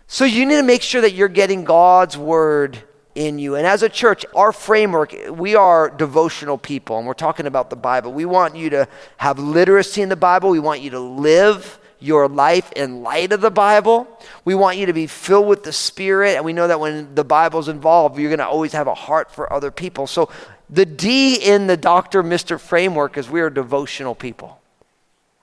So 0.07 0.25
you 0.25 0.47
need 0.47 0.57
to 0.57 0.63
make 0.63 0.83
sure 0.83 1.01
that 1.01 1.13
you're 1.13 1.29
getting 1.29 1.65
God's 1.65 2.17
word 2.17 2.79
in 3.15 3.39
you. 3.41 3.57
And 3.57 3.67
as 3.67 3.83
a 3.83 3.89
church, 3.89 4.25
our 4.35 4.53
framework, 4.53 5.15
we 5.29 5.57
are 5.57 5.91
devotional 5.91 6.57
people, 6.57 6.99
and 6.99 7.07
we're 7.07 7.15
talking 7.15 7.47
about 7.47 7.69
the 7.69 7.77
Bible. 7.77 8.13
We 8.13 8.25
want 8.27 8.55
you 8.57 8.71
to 8.71 8.89
have 9.19 9.39
literacy 9.39 10.03
in 10.03 10.09
the 10.09 10.17
Bible. 10.17 10.51
We 10.51 10.61
want 10.61 10.81
you 10.83 10.91
to 10.91 11.01
live 11.01 11.81
your 12.03 12.29
life 12.29 12.73
in 12.73 13.03
light 13.03 13.33
of 13.33 13.41
the 13.41 13.51
Bible. 13.51 14.09
We 14.45 14.55
want 14.55 14.79
you 14.79 14.87
to 14.87 14.93
be 14.93 15.07
filled 15.07 15.47
with 15.47 15.63
the 15.63 15.73
Spirit. 15.73 16.37
And 16.37 16.45
we 16.45 16.53
know 16.53 16.69
that 16.69 16.81
when 16.81 17.15
the 17.15 17.25
Bible's 17.25 17.69
involved, 17.69 18.19
you're 18.19 18.31
going 18.31 18.39
to 18.39 18.47
always 18.47 18.73
have 18.73 18.87
a 18.87 18.95
heart 18.95 19.31
for 19.31 19.53
other 19.53 19.71
people. 19.71 20.07
So 20.07 20.31
the 20.69 20.87
D 20.87 21.37
in 21.37 21.67
the 21.67 21.77
Dr. 21.77 22.23
Mr. 22.23 22.59
framework 22.59 23.17
is 23.17 23.31
we 23.31 23.41
are 23.41 23.51
devotional 23.51 24.15
people. 24.15 24.61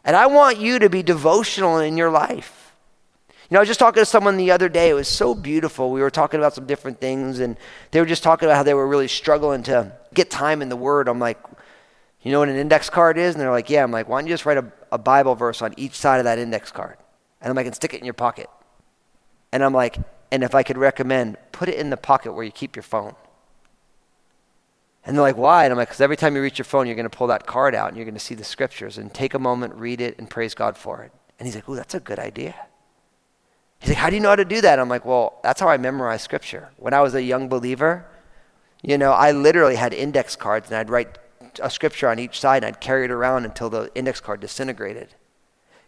And 0.03 0.15
I 0.15 0.27
want 0.27 0.57
you 0.57 0.79
to 0.79 0.89
be 0.89 1.03
devotional 1.03 1.77
in 1.77 1.97
your 1.97 2.09
life. 2.09 2.73
You 3.49 3.55
know, 3.55 3.59
I 3.59 3.61
was 3.61 3.67
just 3.67 3.79
talking 3.79 4.01
to 4.01 4.05
someone 4.05 4.37
the 4.37 4.51
other 4.51 4.69
day. 4.69 4.89
It 4.89 4.93
was 4.93 5.07
so 5.07 5.33
beautiful. 5.33 5.91
We 5.91 6.01
were 6.01 6.11
talking 6.11 6.39
about 6.39 6.53
some 6.53 6.67
different 6.67 6.99
things, 6.99 7.39
and 7.39 7.57
they 7.89 7.99
were 7.99 8.05
just 8.05 8.21
talking 8.21 8.47
about 8.47 8.57
how 8.57 8.63
they 8.63 8.75
were 8.75 8.87
really 8.87 9.07
struggling 9.07 9.63
to 9.63 9.91
get 10.13 10.29
time 10.29 10.61
in 10.61 10.69
the 10.69 10.75
Word. 10.75 11.07
I'm 11.07 11.17
like, 11.17 11.39
you 12.21 12.31
know 12.31 12.39
what 12.39 12.49
an 12.49 12.57
index 12.57 12.89
card 12.89 13.17
is? 13.17 13.33
And 13.33 13.41
they're 13.41 13.49
like, 13.49 13.69
yeah. 13.69 13.83
I'm 13.83 13.91
like, 13.91 14.07
why 14.07 14.19
don't 14.19 14.27
you 14.27 14.33
just 14.33 14.45
write 14.45 14.57
a, 14.57 14.71
a 14.91 14.97
Bible 14.97 15.35
verse 15.35 15.61
on 15.61 15.73
each 15.77 15.93
side 15.93 16.19
of 16.19 16.23
that 16.25 16.39
index 16.39 16.71
card? 16.71 16.97
And 17.41 17.49
I'm 17.49 17.55
like, 17.55 17.65
and 17.65 17.75
stick 17.75 17.93
it 17.93 17.99
in 17.99 18.05
your 18.05 18.13
pocket. 18.13 18.49
And 19.51 19.63
I'm 19.63 19.73
like, 19.73 19.97
and 20.31 20.43
if 20.43 20.53
I 20.53 20.63
could 20.63 20.77
recommend, 20.77 21.37
put 21.51 21.69
it 21.69 21.75
in 21.75 21.89
the 21.89 21.97
pocket 21.97 22.33
where 22.33 22.43
you 22.43 22.51
keep 22.51 22.75
your 22.75 22.83
phone. 22.83 23.15
And 25.05 25.15
they're 25.15 25.23
like, 25.23 25.37
why? 25.37 25.63
And 25.63 25.71
I'm 25.71 25.77
like, 25.77 25.87
because 25.87 26.01
every 26.01 26.17
time 26.17 26.35
you 26.35 26.41
reach 26.41 26.59
your 26.59 26.65
phone, 26.65 26.85
you're 26.85 26.95
going 26.95 27.09
to 27.09 27.17
pull 27.17 27.27
that 27.27 27.47
card 27.47 27.73
out 27.73 27.87
and 27.87 27.97
you're 27.97 28.05
going 28.05 28.13
to 28.13 28.19
see 28.19 28.35
the 28.35 28.43
scriptures 28.43 28.97
and 28.97 29.13
take 29.13 29.33
a 29.33 29.39
moment, 29.39 29.73
read 29.75 30.01
it, 30.01 30.19
and 30.19 30.29
praise 30.29 30.53
God 30.53 30.77
for 30.77 31.03
it. 31.03 31.11
And 31.39 31.47
he's 31.47 31.55
like, 31.55 31.67
oh, 31.67 31.75
that's 31.75 31.95
a 31.95 31.99
good 31.99 32.19
idea. 32.19 32.53
He's 33.79 33.89
like, 33.89 33.97
how 33.97 34.09
do 34.09 34.15
you 34.15 34.21
know 34.21 34.29
how 34.29 34.35
to 34.35 34.45
do 34.45 34.61
that? 34.61 34.77
I'm 34.77 34.89
like, 34.89 35.05
well, 35.05 35.39
that's 35.41 35.61
how 35.61 35.69
I 35.69 35.77
memorize 35.77 36.21
scripture. 36.21 36.69
When 36.77 36.93
I 36.93 37.01
was 37.01 37.15
a 37.15 37.23
young 37.23 37.47
believer, 37.47 38.05
you 38.83 38.97
know, 38.97 39.11
I 39.11 39.31
literally 39.31 39.75
had 39.75 39.93
index 39.93 40.35
cards 40.35 40.69
and 40.69 40.77
I'd 40.77 40.89
write 40.89 41.17
a 41.61 41.69
scripture 41.69 42.09
on 42.09 42.19
each 42.19 42.39
side 42.39 42.63
and 42.63 42.75
I'd 42.75 42.81
carry 42.81 43.05
it 43.05 43.11
around 43.11 43.45
until 43.45 43.69
the 43.69 43.91
index 43.95 44.19
card 44.19 44.41
disintegrated. 44.41 45.15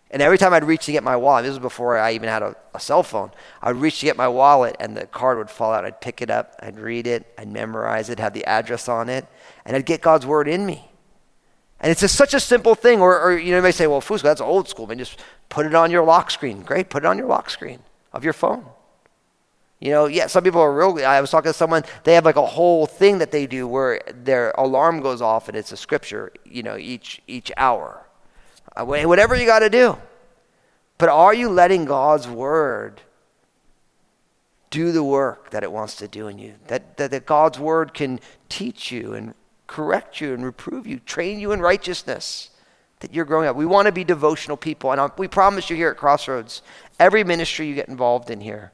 And 0.10 0.22
every 0.22 0.38
time 0.38 0.53
I'd 0.53 0.65
reach 0.65 0.86
to 0.86 0.91
get 0.91 1.03
my 1.03 1.15
wallet, 1.15 1.46
this 1.46 1.51
was 1.51 1.60
before 1.60 1.98
I 1.98 2.13
even 2.13 2.27
had 2.27 2.44
a, 2.44 2.56
a, 2.74 2.80
cell 2.82 3.01
phone, 3.01 3.32
I'd 3.62 3.77
reach 3.77 4.01
to 4.01 4.06
get 4.06 4.18
my 4.18 4.27
wallet 4.27 4.75
and 4.80 4.96
the 4.96 5.06
card 5.06 5.38
would 5.38 5.50
fall 5.50 5.72
out. 5.72 5.86
I'd 5.86 6.01
pick 6.01 6.22
it 6.22 6.30
up, 6.30 6.56
I'd 6.60 6.80
read 6.80 7.08
it, 7.08 7.34
I'd 7.38 7.50
memorize 7.50 8.10
it, 8.10 8.20
have 8.20 8.34
the 8.34 8.44
address 8.46 8.89
on 8.89 9.08
it, 9.08 9.25
and 9.66 9.75
I'd 9.75 9.85
get 9.85 10.01
God's 10.01 10.25
word 10.25 10.50
in 10.50 10.66
me. 10.66 10.92
And 11.79 11.92
it's 11.92 12.01
just 12.01 12.16
such 12.16 12.33
a 12.33 12.40
simple 12.40 12.75
thing. 12.75 13.00
Or, 13.00 13.20
or 13.20 13.38
you 13.38 13.51
know, 13.51 13.57
you 13.57 13.64
may 13.64 13.72
say, 13.72 13.88
well, 13.88 14.01
Fusco, 14.01 14.24
that's 14.24 14.42
old 14.42 14.68
school, 14.68 14.85
man. 14.85 14.98
Just 14.98 15.18
put 15.50 15.66
it 15.66 15.74
on 15.74 15.92
your 15.92 16.03
lock 16.03 16.29
screen. 16.29 16.62
Great, 16.62 16.90
put 16.90 17.03
it 17.03 17.07
on 17.07 17.18
your 17.18 17.27
lock 17.27 17.50
screen 17.50 17.79
of 18.14 18.24
your 18.24 18.33
phone. 18.33 18.66
You 19.81 19.89
know, 19.89 20.05
yeah, 20.05 20.27
some 20.27 20.44
people 20.44 20.61
are 20.61 20.72
real. 20.72 21.03
I 21.03 21.20
was 21.20 21.31
talking 21.31 21.50
to 21.50 21.57
someone, 21.57 21.83
they 22.03 22.13
have 22.13 22.24
like 22.24 22.35
a 22.35 22.46
whole 22.46 22.85
thing 22.85 23.17
that 23.17 23.31
they 23.31 23.48
do 23.48 23.67
where 23.67 24.00
their 24.13 24.51
alarm 24.51 25.01
goes 25.01 25.24
off 25.24 25.50
and 25.50 25.57
it's 25.57 25.72
a 25.72 25.77
scripture, 25.77 26.31
you 26.46 26.61
know, 26.61 26.77
each, 26.77 27.20
each 27.27 27.51
hour. 27.57 28.05
Uh, 28.75 28.85
whatever 28.85 29.35
you 29.35 29.48
got 29.48 29.59
to 29.59 29.70
do. 29.70 29.98
But 31.00 31.09
are 31.09 31.33
you 31.33 31.50
letting 31.50 31.85
God's 31.85 32.27
word 32.27 33.01
do 34.70 34.91
the 34.91 35.03
work 35.03 35.50
that 35.50 35.63
it 35.63 35.72
wants 35.72 35.96
to 35.96 36.07
do 36.07 36.27
in 36.27 36.37
you? 36.37 36.53
That, 36.67 36.98
that, 36.98 37.09
that 37.09 37.25
God's 37.25 37.59
word 37.59 37.96
can 37.96 38.20
teach 38.50 38.91
you 38.91 39.13
and 39.13 39.33
correct 39.65 40.22
you 40.22 40.35
and 40.35 40.46
reprove 40.46 40.85
you, 40.85 41.00
train 41.00 41.39
you 41.39 41.53
in 41.53 41.59
righteousness 41.59 42.51
that 43.00 43.15
you're 43.15 43.25
growing 43.25 43.48
up. 43.48 43.55
We 43.55 43.65
want 43.65 43.87
to 43.87 43.91
be 43.91 44.03
devotional 44.03 44.57
people. 44.57 44.91
And 44.91 45.11
we 45.17 45.27
promise 45.27 45.72
you 45.72 45.75
here 45.75 45.89
at 45.89 45.98
Crossroads, 45.98 46.61
every 47.00 47.24
ministry 47.24 47.67
you 47.67 47.74
get 47.74 47.89
involved 47.89 48.29
in 48.29 48.41
here, 48.41 48.72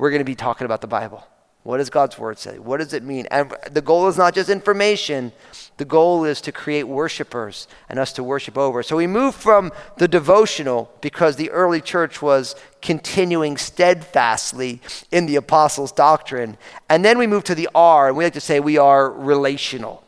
we're 0.00 0.10
going 0.10 0.20
to 0.20 0.24
be 0.24 0.34
talking 0.34 0.64
about 0.64 0.80
the 0.80 0.86
Bible. 0.86 1.26
What 1.62 1.76
does 1.76 1.90
God's 1.90 2.18
word 2.18 2.38
say? 2.38 2.58
What 2.58 2.78
does 2.78 2.94
it 2.94 3.02
mean? 3.02 3.26
And 3.30 3.54
the 3.70 3.82
goal 3.82 4.08
is 4.08 4.16
not 4.16 4.34
just 4.34 4.48
information, 4.48 5.30
the 5.76 5.84
goal 5.84 6.24
is 6.24 6.40
to 6.40 6.52
create 6.52 6.84
worshipers 6.84 7.68
and 7.90 7.98
us 7.98 8.14
to 8.14 8.24
worship 8.24 8.56
over. 8.56 8.82
So 8.82 8.96
we 8.96 9.06
move 9.06 9.34
from 9.34 9.72
the 9.98 10.08
devotional 10.08 10.90
because 11.02 11.36
the 11.36 11.50
early 11.50 11.82
church 11.82 12.22
was 12.22 12.56
continuing 12.80 13.58
steadfastly 13.58 14.80
in 15.12 15.26
the 15.26 15.36
apostles' 15.36 15.92
doctrine. 15.92 16.56
And 16.88 17.04
then 17.04 17.18
we 17.18 17.26
move 17.26 17.44
to 17.44 17.54
the 17.54 17.68
R, 17.74 18.08
and 18.08 18.16
we 18.16 18.24
like 18.24 18.32
to 18.32 18.40
say 18.40 18.58
we 18.58 18.78
are 18.78 19.10
relational. 19.10 20.02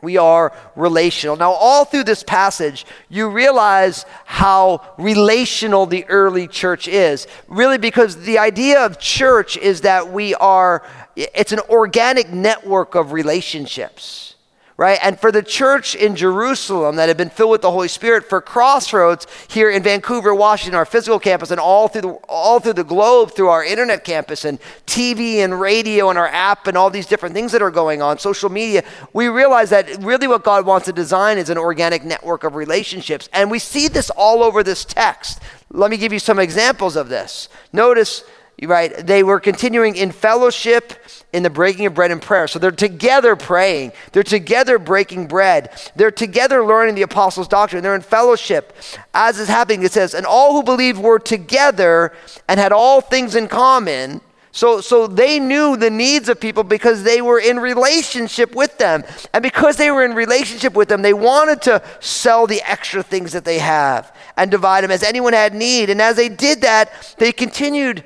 We 0.00 0.16
are 0.16 0.52
relational. 0.76 1.36
Now, 1.36 1.50
all 1.50 1.84
through 1.84 2.04
this 2.04 2.22
passage, 2.22 2.86
you 3.08 3.28
realize 3.28 4.06
how 4.24 4.94
relational 4.96 5.86
the 5.86 6.04
early 6.06 6.46
church 6.46 6.86
is. 6.86 7.26
Really, 7.48 7.78
because 7.78 8.16
the 8.16 8.38
idea 8.38 8.84
of 8.84 9.00
church 9.00 9.56
is 9.56 9.80
that 9.80 10.12
we 10.12 10.34
are, 10.34 10.84
it's 11.16 11.52
an 11.52 11.60
organic 11.68 12.30
network 12.30 12.94
of 12.94 13.12
relationships 13.12 14.36
right? 14.78 15.00
And 15.02 15.18
for 15.18 15.32
the 15.32 15.42
church 15.42 15.96
in 15.96 16.14
Jerusalem 16.14 16.96
that 16.96 17.08
had 17.08 17.16
been 17.16 17.30
filled 17.30 17.50
with 17.50 17.62
the 17.62 17.70
Holy 17.72 17.88
Spirit, 17.88 18.28
for 18.28 18.40
Crossroads 18.40 19.26
here 19.48 19.68
in 19.68 19.82
Vancouver, 19.82 20.32
Washington, 20.32 20.76
our 20.76 20.84
physical 20.84 21.18
campus, 21.18 21.50
and 21.50 21.58
all 21.58 21.88
through 21.88 22.02
the, 22.02 22.12
all 22.28 22.60
through 22.60 22.74
the 22.74 22.84
globe 22.84 23.32
through 23.32 23.48
our 23.48 23.64
internet 23.64 24.04
campus 24.04 24.44
and 24.44 24.60
TV 24.86 25.38
and 25.38 25.60
radio 25.60 26.10
and 26.10 26.18
our 26.18 26.28
app 26.28 26.68
and 26.68 26.78
all 26.78 26.90
these 26.90 27.06
different 27.06 27.34
things 27.34 27.50
that 27.50 27.60
are 27.60 27.72
going 27.72 28.00
on, 28.00 28.20
social 28.20 28.48
media, 28.48 28.84
we 29.12 29.26
realize 29.26 29.70
that 29.70 30.00
really 30.00 30.28
what 30.28 30.44
God 30.44 30.64
wants 30.64 30.86
to 30.86 30.92
design 30.92 31.38
is 31.38 31.50
an 31.50 31.58
organic 31.58 32.04
network 32.04 32.44
of 32.44 32.54
relationships. 32.54 33.28
And 33.32 33.50
we 33.50 33.58
see 33.58 33.88
this 33.88 34.10
all 34.10 34.44
over 34.44 34.62
this 34.62 34.84
text. 34.84 35.40
Let 35.70 35.90
me 35.90 35.96
give 35.96 36.12
you 36.12 36.20
some 36.20 36.38
examples 36.38 36.94
of 36.94 37.08
this. 37.08 37.48
Notice 37.72 38.22
right? 38.66 38.94
They 39.06 39.22
were 39.22 39.40
continuing 39.40 39.96
in 39.96 40.10
fellowship 40.10 40.92
in 41.32 41.42
the 41.42 41.50
breaking 41.50 41.86
of 41.86 41.94
bread 41.94 42.10
and 42.10 42.20
prayer. 42.20 42.48
So 42.48 42.58
they're 42.58 42.70
together 42.70 43.36
praying. 43.36 43.92
They're 44.12 44.22
together 44.22 44.78
breaking 44.78 45.28
bread. 45.28 45.70
They're 45.94 46.10
together 46.10 46.64
learning 46.64 46.94
the 46.94 47.02
apostles' 47.02 47.48
doctrine. 47.48 47.82
They're 47.82 47.94
in 47.94 48.00
fellowship. 48.00 48.74
As 49.14 49.38
is 49.38 49.48
happening, 49.48 49.82
it 49.82 49.92
says, 49.92 50.14
and 50.14 50.26
all 50.26 50.54
who 50.54 50.62
believed 50.62 50.98
were 50.98 51.18
together 51.18 52.12
and 52.48 52.58
had 52.58 52.72
all 52.72 53.00
things 53.00 53.36
in 53.36 53.46
common. 53.46 54.20
So, 54.50 54.80
so 54.80 55.06
they 55.06 55.38
knew 55.38 55.76
the 55.76 55.90
needs 55.90 56.28
of 56.28 56.40
people 56.40 56.64
because 56.64 57.04
they 57.04 57.22
were 57.22 57.38
in 57.38 57.60
relationship 57.60 58.56
with 58.56 58.76
them. 58.78 59.04
And 59.32 59.42
because 59.42 59.76
they 59.76 59.90
were 59.90 60.04
in 60.04 60.14
relationship 60.14 60.74
with 60.74 60.88
them, 60.88 61.02
they 61.02 61.12
wanted 61.12 61.62
to 61.62 61.82
sell 62.00 62.46
the 62.46 62.62
extra 62.62 63.02
things 63.02 63.32
that 63.32 63.44
they 63.44 63.58
have 63.58 64.12
and 64.36 64.50
divide 64.50 64.82
them 64.82 64.90
as 64.90 65.04
anyone 65.04 65.32
had 65.32 65.54
need. 65.54 65.90
And 65.90 66.02
as 66.02 66.16
they 66.16 66.28
did 66.28 66.62
that, 66.62 67.14
they 67.18 67.30
continued 67.30 68.02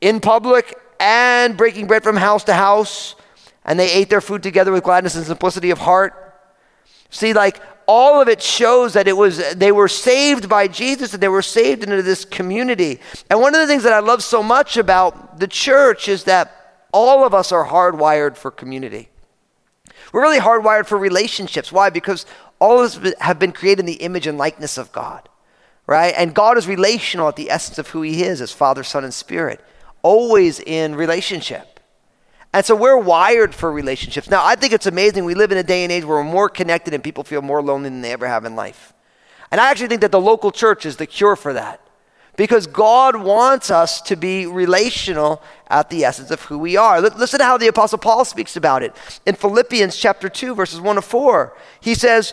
in 0.00 0.20
public 0.20 0.78
and 0.98 1.56
breaking 1.56 1.86
bread 1.86 2.02
from 2.02 2.16
house 2.16 2.44
to 2.44 2.54
house. 2.54 3.14
And 3.64 3.78
they 3.78 3.90
ate 3.92 4.10
their 4.10 4.20
food 4.20 4.42
together 4.42 4.72
with 4.72 4.84
gladness 4.84 5.16
and 5.16 5.26
simplicity 5.26 5.70
of 5.70 5.78
heart. 5.78 6.22
See, 7.10 7.32
like 7.32 7.60
all 7.88 8.20
of 8.20 8.28
it 8.28 8.42
shows 8.42 8.94
that 8.94 9.08
it 9.08 9.16
was 9.16 9.54
they 9.54 9.72
were 9.72 9.88
saved 9.88 10.48
by 10.48 10.68
Jesus 10.68 11.14
and 11.14 11.22
they 11.22 11.28
were 11.28 11.42
saved 11.42 11.82
into 11.82 12.02
this 12.02 12.24
community. 12.24 13.00
And 13.30 13.40
one 13.40 13.54
of 13.54 13.60
the 13.60 13.66
things 13.66 13.82
that 13.84 13.92
I 13.92 14.00
love 14.00 14.22
so 14.22 14.42
much 14.42 14.76
about 14.76 15.38
the 15.38 15.48
church 15.48 16.08
is 16.08 16.24
that 16.24 16.84
all 16.92 17.24
of 17.24 17.34
us 17.34 17.52
are 17.52 17.66
hardwired 17.66 18.36
for 18.36 18.50
community. 18.50 19.08
We're 20.12 20.22
really 20.22 20.38
hardwired 20.38 20.86
for 20.86 20.96
relationships. 20.98 21.72
Why? 21.72 21.90
Because 21.90 22.26
all 22.58 22.80
of 22.82 23.04
us 23.04 23.14
have 23.20 23.38
been 23.38 23.52
created 23.52 23.80
in 23.80 23.86
the 23.86 23.94
image 23.94 24.26
and 24.26 24.38
likeness 24.38 24.78
of 24.78 24.92
God. 24.92 25.28
right? 25.86 26.14
And 26.16 26.34
God 26.34 26.58
is 26.58 26.66
relational 26.66 27.28
at 27.28 27.36
the 27.36 27.50
essence 27.50 27.78
of 27.78 27.88
who 27.88 28.02
He 28.02 28.22
is 28.22 28.40
as 28.40 28.52
Father, 28.52 28.82
Son, 28.82 29.04
and 29.04 29.14
Spirit, 29.14 29.64
always 30.06 30.60
in 30.60 30.94
relationship. 30.94 31.80
And 32.52 32.64
so 32.64 32.76
we're 32.76 32.96
wired 32.96 33.52
for 33.52 33.72
relationships. 33.72 34.30
Now, 34.30 34.44
I 34.44 34.54
think 34.54 34.72
it's 34.72 34.86
amazing. 34.86 35.24
We 35.24 35.34
live 35.34 35.50
in 35.50 35.58
a 35.58 35.64
day 35.64 35.82
and 35.82 35.90
age 35.90 36.04
where 36.04 36.18
we're 36.18 36.32
more 36.38 36.48
connected 36.48 36.94
and 36.94 37.02
people 37.02 37.24
feel 37.24 37.42
more 37.42 37.60
lonely 37.60 37.88
than 37.88 38.02
they 38.02 38.12
ever 38.12 38.28
have 38.28 38.44
in 38.44 38.54
life. 38.54 38.92
And 39.50 39.60
I 39.60 39.68
actually 39.68 39.88
think 39.88 40.02
that 40.02 40.12
the 40.12 40.20
local 40.20 40.52
church 40.52 40.86
is 40.86 40.96
the 40.96 41.06
cure 41.06 41.34
for 41.34 41.52
that. 41.54 41.80
Because 42.36 42.68
God 42.68 43.16
wants 43.16 43.68
us 43.68 44.00
to 44.02 44.14
be 44.14 44.46
relational 44.46 45.42
at 45.68 45.90
the 45.90 46.04
essence 46.04 46.30
of 46.30 46.40
who 46.42 46.58
we 46.58 46.76
are. 46.76 47.00
Listen 47.00 47.40
to 47.40 47.44
how 47.44 47.58
the 47.58 47.66
Apostle 47.66 47.98
Paul 47.98 48.24
speaks 48.24 48.56
about 48.56 48.84
it. 48.84 48.94
In 49.26 49.34
Philippians 49.34 49.96
chapter 49.96 50.28
2, 50.28 50.54
verses 50.54 50.80
1 50.80 50.96
to 50.96 51.02
4, 51.02 51.56
he 51.80 51.94
says, 51.94 52.32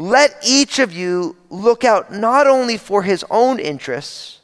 Let 0.00 0.34
each 0.42 0.78
of 0.78 0.94
you 0.94 1.36
look 1.50 1.84
out 1.84 2.10
not 2.10 2.46
only 2.46 2.78
for 2.78 3.02
his 3.02 3.22
own 3.28 3.58
interests, 3.58 4.38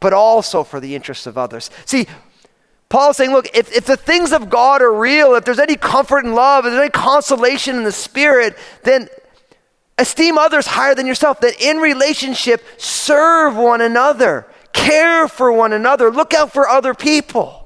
but 0.00 0.14
also 0.14 0.64
for 0.64 0.80
the 0.80 0.94
interests 0.94 1.26
of 1.26 1.36
others. 1.36 1.68
See, 1.84 2.06
Paul's 2.88 3.18
saying, 3.18 3.32
look, 3.32 3.54
if, 3.54 3.70
if 3.70 3.84
the 3.84 3.98
things 3.98 4.32
of 4.32 4.48
God 4.48 4.80
are 4.80 4.90
real, 4.90 5.34
if 5.34 5.44
there's 5.44 5.58
any 5.58 5.76
comfort 5.76 6.24
and 6.24 6.34
love, 6.34 6.64
if 6.64 6.72
there's 6.72 6.80
any 6.80 6.90
consolation 6.90 7.76
in 7.76 7.84
the 7.84 7.92
Spirit, 7.92 8.56
then 8.82 9.08
esteem 9.98 10.38
others 10.38 10.68
higher 10.68 10.94
than 10.94 11.06
yourself. 11.06 11.40
That 11.40 11.60
in 11.60 11.76
relationship, 11.76 12.64
serve 12.78 13.54
one 13.54 13.82
another, 13.82 14.46
care 14.72 15.28
for 15.28 15.52
one 15.52 15.74
another, 15.74 16.10
look 16.10 16.32
out 16.32 16.50
for 16.50 16.66
other 16.66 16.94
people. 16.94 17.61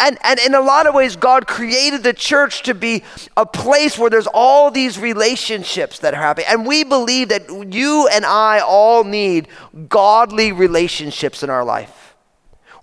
And, 0.00 0.18
and 0.24 0.40
in 0.40 0.54
a 0.54 0.60
lot 0.60 0.86
of 0.86 0.94
ways, 0.94 1.14
God 1.14 1.46
created 1.46 2.02
the 2.02 2.14
church 2.14 2.62
to 2.62 2.74
be 2.74 3.04
a 3.36 3.44
place 3.44 3.98
where 3.98 4.08
there's 4.08 4.26
all 4.26 4.70
these 4.70 4.98
relationships 4.98 5.98
that 5.98 6.14
are 6.14 6.20
happening. 6.20 6.46
And 6.48 6.66
we 6.66 6.84
believe 6.84 7.28
that 7.28 7.48
you 7.72 8.08
and 8.10 8.24
I 8.24 8.60
all 8.60 9.04
need 9.04 9.48
godly 9.90 10.52
relationships 10.52 11.42
in 11.42 11.50
our 11.50 11.64
life. 11.64 12.16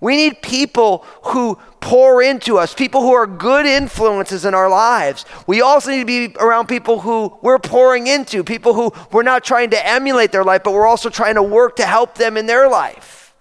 We 0.00 0.14
need 0.14 0.42
people 0.42 1.04
who 1.22 1.58
pour 1.80 2.22
into 2.22 2.56
us, 2.56 2.72
people 2.72 3.00
who 3.00 3.12
are 3.12 3.26
good 3.26 3.66
influences 3.66 4.44
in 4.44 4.54
our 4.54 4.70
lives. 4.70 5.24
We 5.48 5.60
also 5.60 5.90
need 5.90 6.00
to 6.00 6.04
be 6.06 6.36
around 6.38 6.68
people 6.68 7.00
who 7.00 7.36
we're 7.42 7.58
pouring 7.58 8.06
into, 8.06 8.44
people 8.44 8.74
who 8.74 8.92
we're 9.10 9.24
not 9.24 9.42
trying 9.42 9.70
to 9.70 9.86
emulate 9.86 10.30
their 10.30 10.44
life, 10.44 10.62
but 10.62 10.72
we're 10.72 10.86
also 10.86 11.10
trying 11.10 11.34
to 11.34 11.42
work 11.42 11.74
to 11.76 11.86
help 11.86 12.14
them 12.14 12.36
in 12.36 12.46
their 12.46 12.68
life. 12.68 13.34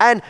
And 0.00 0.22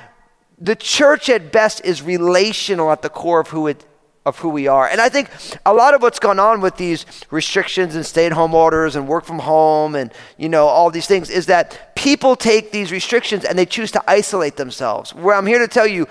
the 0.59 0.77
church 0.77 1.29
at 1.29 1.53
best 1.53 1.85
is 1.85 2.03
relational 2.03 2.90
at 2.90 3.03
the 3.03 3.09
core 3.11 3.40
of 3.40 3.49
who 3.49 3.67
it 3.67 3.85
of 4.25 4.38
who 4.38 4.49
we 4.49 4.67
are. 4.67 4.88
And 4.88 5.03
I 5.03 5.11
think 5.11 5.29
a 5.67 5.75
lot 5.75 5.93
of 5.93 6.01
what's 6.01 6.19
gone 6.19 6.38
on 6.38 6.62
with 6.62 6.79
these 6.79 7.05
restrictions 7.31 7.95
and 7.95 8.07
stay-at-home 8.07 8.55
orders 8.55 8.97
and 8.97 9.07
work 9.07 9.27
from 9.27 9.38
home 9.38 9.95
and 9.95 10.11
you 10.38 10.49
know 10.49 10.67
all 10.67 10.90
these 10.90 11.07
things 11.07 11.29
is 11.29 11.47
that 11.47 11.95
people 11.95 12.35
take 12.35 12.73
these 12.73 12.90
restrictions 12.90 13.45
and 13.45 13.59
they 13.59 13.67
choose 13.67 13.90
to 13.93 14.03
isolate 14.09 14.57
themselves. 14.57 15.14
Where 15.14 15.37
I'm 15.37 15.47
here 15.47 15.59
to 15.59 15.69
tell 15.69 15.87
you 15.87 16.07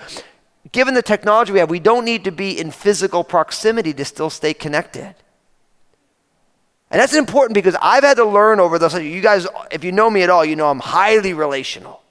given 0.70 0.94
the 0.94 1.02
technology 1.02 1.52
we 1.52 1.58
have, 1.58 1.70
we 1.70 1.80
don't 1.80 2.04
need 2.04 2.24
to 2.24 2.30
be 2.30 2.58
in 2.58 2.70
physical 2.70 3.24
proximity 3.24 3.92
to 3.94 4.04
still 4.04 4.30
stay 4.30 4.54
connected. 4.54 5.14
And 6.90 7.00
that's 7.00 7.14
important 7.14 7.54
because 7.54 7.76
I've 7.82 8.04
had 8.04 8.18
to 8.18 8.24
learn 8.24 8.60
over 8.60 8.78
those 8.78 8.94
you 8.94 9.20
guys 9.20 9.48
if 9.72 9.82
you 9.82 9.90
know 9.90 10.08
me 10.08 10.22
at 10.22 10.30
all, 10.30 10.44
you 10.44 10.54
know 10.54 10.70
I'm 10.70 10.78
highly 10.78 11.34
relational. 11.34 12.03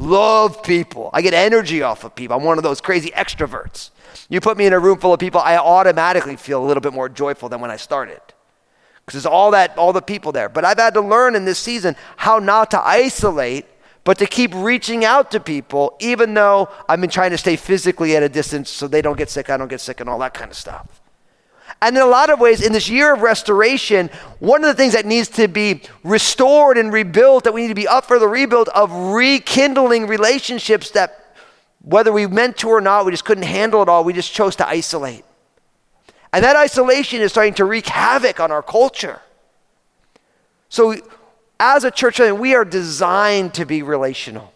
Love 0.00 0.62
people. 0.62 1.10
I 1.12 1.20
get 1.20 1.34
energy 1.34 1.82
off 1.82 2.04
of 2.04 2.14
people. 2.14 2.34
I'm 2.34 2.42
one 2.42 2.56
of 2.56 2.64
those 2.64 2.80
crazy 2.80 3.10
extroverts. 3.10 3.90
You 4.30 4.40
put 4.40 4.56
me 4.56 4.64
in 4.64 4.72
a 4.72 4.78
room 4.78 4.98
full 4.98 5.12
of 5.12 5.20
people, 5.20 5.42
I 5.42 5.58
automatically 5.58 6.36
feel 6.36 6.64
a 6.64 6.66
little 6.66 6.80
bit 6.80 6.94
more 6.94 7.10
joyful 7.10 7.50
than 7.50 7.60
when 7.60 7.70
I 7.70 7.76
started. 7.76 8.20
Because 9.04 9.22
there's 9.22 9.26
all 9.26 9.50
that, 9.50 9.76
all 9.76 9.92
the 9.92 10.00
people 10.00 10.32
there. 10.32 10.48
But 10.48 10.64
I've 10.64 10.78
had 10.78 10.94
to 10.94 11.02
learn 11.02 11.36
in 11.36 11.44
this 11.44 11.58
season 11.58 11.96
how 12.16 12.38
not 12.38 12.70
to 12.70 12.80
isolate, 12.80 13.66
but 14.04 14.16
to 14.18 14.26
keep 14.26 14.54
reaching 14.54 15.04
out 15.04 15.30
to 15.32 15.40
people, 15.40 15.96
even 16.00 16.32
though 16.32 16.70
I've 16.88 17.02
been 17.02 17.10
trying 17.10 17.32
to 17.32 17.38
stay 17.38 17.56
physically 17.56 18.16
at 18.16 18.22
a 18.22 18.28
distance 18.30 18.70
so 18.70 18.88
they 18.88 19.02
don't 19.02 19.18
get 19.18 19.28
sick, 19.28 19.50
I 19.50 19.58
don't 19.58 19.68
get 19.68 19.82
sick, 19.82 20.00
and 20.00 20.08
all 20.08 20.18
that 20.20 20.32
kind 20.32 20.50
of 20.50 20.56
stuff. 20.56 20.99
And 21.82 21.96
in 21.96 22.02
a 22.02 22.06
lot 22.06 22.28
of 22.28 22.40
ways, 22.40 22.60
in 22.60 22.72
this 22.72 22.90
year 22.90 23.14
of 23.14 23.22
restoration, 23.22 24.10
one 24.38 24.62
of 24.62 24.68
the 24.68 24.74
things 24.74 24.92
that 24.92 25.06
needs 25.06 25.28
to 25.28 25.48
be 25.48 25.82
restored 26.04 26.76
and 26.76 26.92
rebuilt, 26.92 27.44
that 27.44 27.54
we 27.54 27.62
need 27.62 27.68
to 27.68 27.74
be 27.74 27.88
up 27.88 28.04
for 28.04 28.18
the 28.18 28.28
rebuild 28.28 28.68
of 28.70 28.92
rekindling 28.92 30.06
relationships 30.06 30.90
that, 30.90 31.34
whether 31.82 32.12
we 32.12 32.26
meant 32.26 32.58
to 32.58 32.68
or 32.68 32.82
not, 32.82 33.06
we 33.06 33.12
just 33.12 33.24
couldn't 33.24 33.44
handle 33.44 33.82
it 33.82 33.88
all. 33.88 34.04
We 34.04 34.12
just 34.12 34.32
chose 34.32 34.56
to 34.56 34.68
isolate. 34.68 35.24
And 36.32 36.44
that 36.44 36.54
isolation 36.54 37.22
is 37.22 37.32
starting 37.32 37.54
to 37.54 37.64
wreak 37.64 37.86
havoc 37.86 38.40
on 38.40 38.52
our 38.52 38.62
culture. 38.62 39.20
So, 40.68 40.96
as 41.58 41.84
a 41.84 41.90
church, 41.90 42.20
we 42.20 42.54
are 42.54 42.64
designed 42.64 43.54
to 43.54 43.64
be 43.64 43.82
relational. 43.82 44.52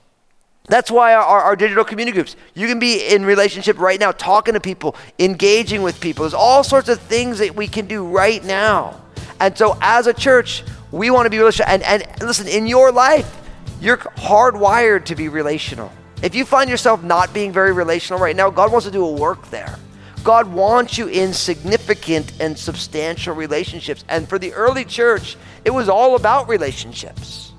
That's 0.66 0.90
why 0.90 1.14
our, 1.14 1.22
our, 1.22 1.56
digital 1.56 1.84
community 1.84 2.14
groups, 2.14 2.36
you 2.54 2.66
can 2.66 2.78
be 2.78 3.06
in 3.06 3.26
relationship 3.26 3.78
right 3.78 4.00
now, 4.00 4.12
talking 4.12 4.54
to 4.54 4.60
people, 4.60 4.96
engaging 5.18 5.82
with 5.82 6.00
people. 6.00 6.22
There's 6.22 6.32
all 6.32 6.64
sorts 6.64 6.88
of 6.88 6.98
things 7.00 7.38
that 7.38 7.54
we 7.54 7.68
can 7.68 7.86
do 7.86 8.06
right 8.06 8.42
now. 8.42 9.02
And 9.40 9.56
so 9.58 9.76
as 9.82 10.06
a 10.06 10.14
church, 10.14 10.64
we 10.90 11.10
want 11.10 11.26
to 11.26 11.30
be 11.30 11.38
relational. 11.38 11.70
And, 11.70 11.82
and 11.82 12.22
listen, 12.22 12.48
in 12.48 12.66
your 12.66 12.90
life, 12.90 13.30
you're 13.78 13.98
hardwired 13.98 15.04
to 15.06 15.14
be 15.14 15.28
relational. 15.28 15.92
If 16.22 16.34
you 16.34 16.46
find 16.46 16.70
yourself 16.70 17.02
not 17.02 17.34
being 17.34 17.52
very 17.52 17.72
relational 17.72 18.18
right 18.18 18.34
now, 18.34 18.48
God 18.48 18.72
wants 18.72 18.86
to 18.86 18.92
do 18.92 19.04
a 19.04 19.12
work 19.12 19.50
there. 19.50 19.78
God 20.22 20.50
wants 20.50 20.96
you 20.96 21.08
in 21.08 21.34
significant 21.34 22.40
and 22.40 22.58
substantial 22.58 23.34
relationships. 23.34 24.06
And 24.08 24.26
for 24.26 24.38
the 24.38 24.54
early 24.54 24.86
church, 24.86 25.36
it 25.66 25.70
was 25.70 25.90
all 25.90 26.16
about 26.16 26.48
relationships. 26.48 27.52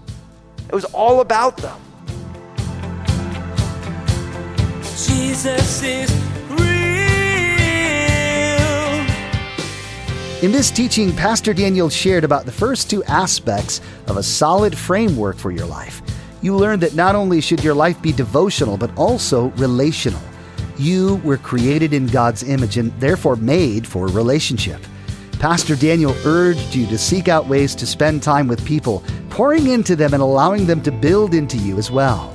It 0.67 0.73
was 0.73 0.85
all 0.85 1.19
about 1.19 1.57
them. 1.57 1.79
Jesus 4.95 5.83
is 5.83 6.09
real. 6.51 6.65
In 10.41 10.53
this 10.53 10.71
teaching, 10.71 11.13
Pastor 11.13 11.53
Daniel 11.53 11.89
shared 11.89 12.23
about 12.23 12.45
the 12.45 12.51
first 12.53 12.89
two 12.89 13.03
aspects 13.03 13.81
of 14.07 14.15
a 14.15 14.23
solid 14.23 14.77
framework 14.77 15.35
for 15.35 15.51
your 15.51 15.65
life. 15.65 16.01
You 16.41 16.55
learned 16.55 16.81
that 16.83 16.95
not 16.95 17.13
only 17.13 17.41
should 17.41 17.61
your 17.61 17.73
life 17.73 18.01
be 18.01 18.13
devotional, 18.13 18.77
but 18.77 18.97
also 18.97 19.47
relational. 19.57 20.21
You 20.77 21.15
were 21.25 21.37
created 21.37 21.91
in 21.93 22.07
God's 22.07 22.43
image 22.43 22.77
and 22.77 22.97
therefore 22.99 23.35
made 23.35 23.85
for 23.85 24.07
relationship. 24.07 24.79
Pastor 25.39 25.75
Daniel 25.75 26.15
urged 26.25 26.73
you 26.73 26.87
to 26.87 26.97
seek 26.97 27.27
out 27.27 27.47
ways 27.47 27.75
to 27.75 27.85
spend 27.85 28.23
time 28.23 28.47
with 28.47 28.65
people, 28.65 29.03
pouring 29.29 29.67
into 29.67 29.97
them 29.97 30.13
and 30.13 30.23
allowing 30.23 30.65
them 30.65 30.81
to 30.83 30.91
build 30.91 31.33
into 31.33 31.57
you 31.57 31.77
as 31.77 31.91
well. 31.91 32.34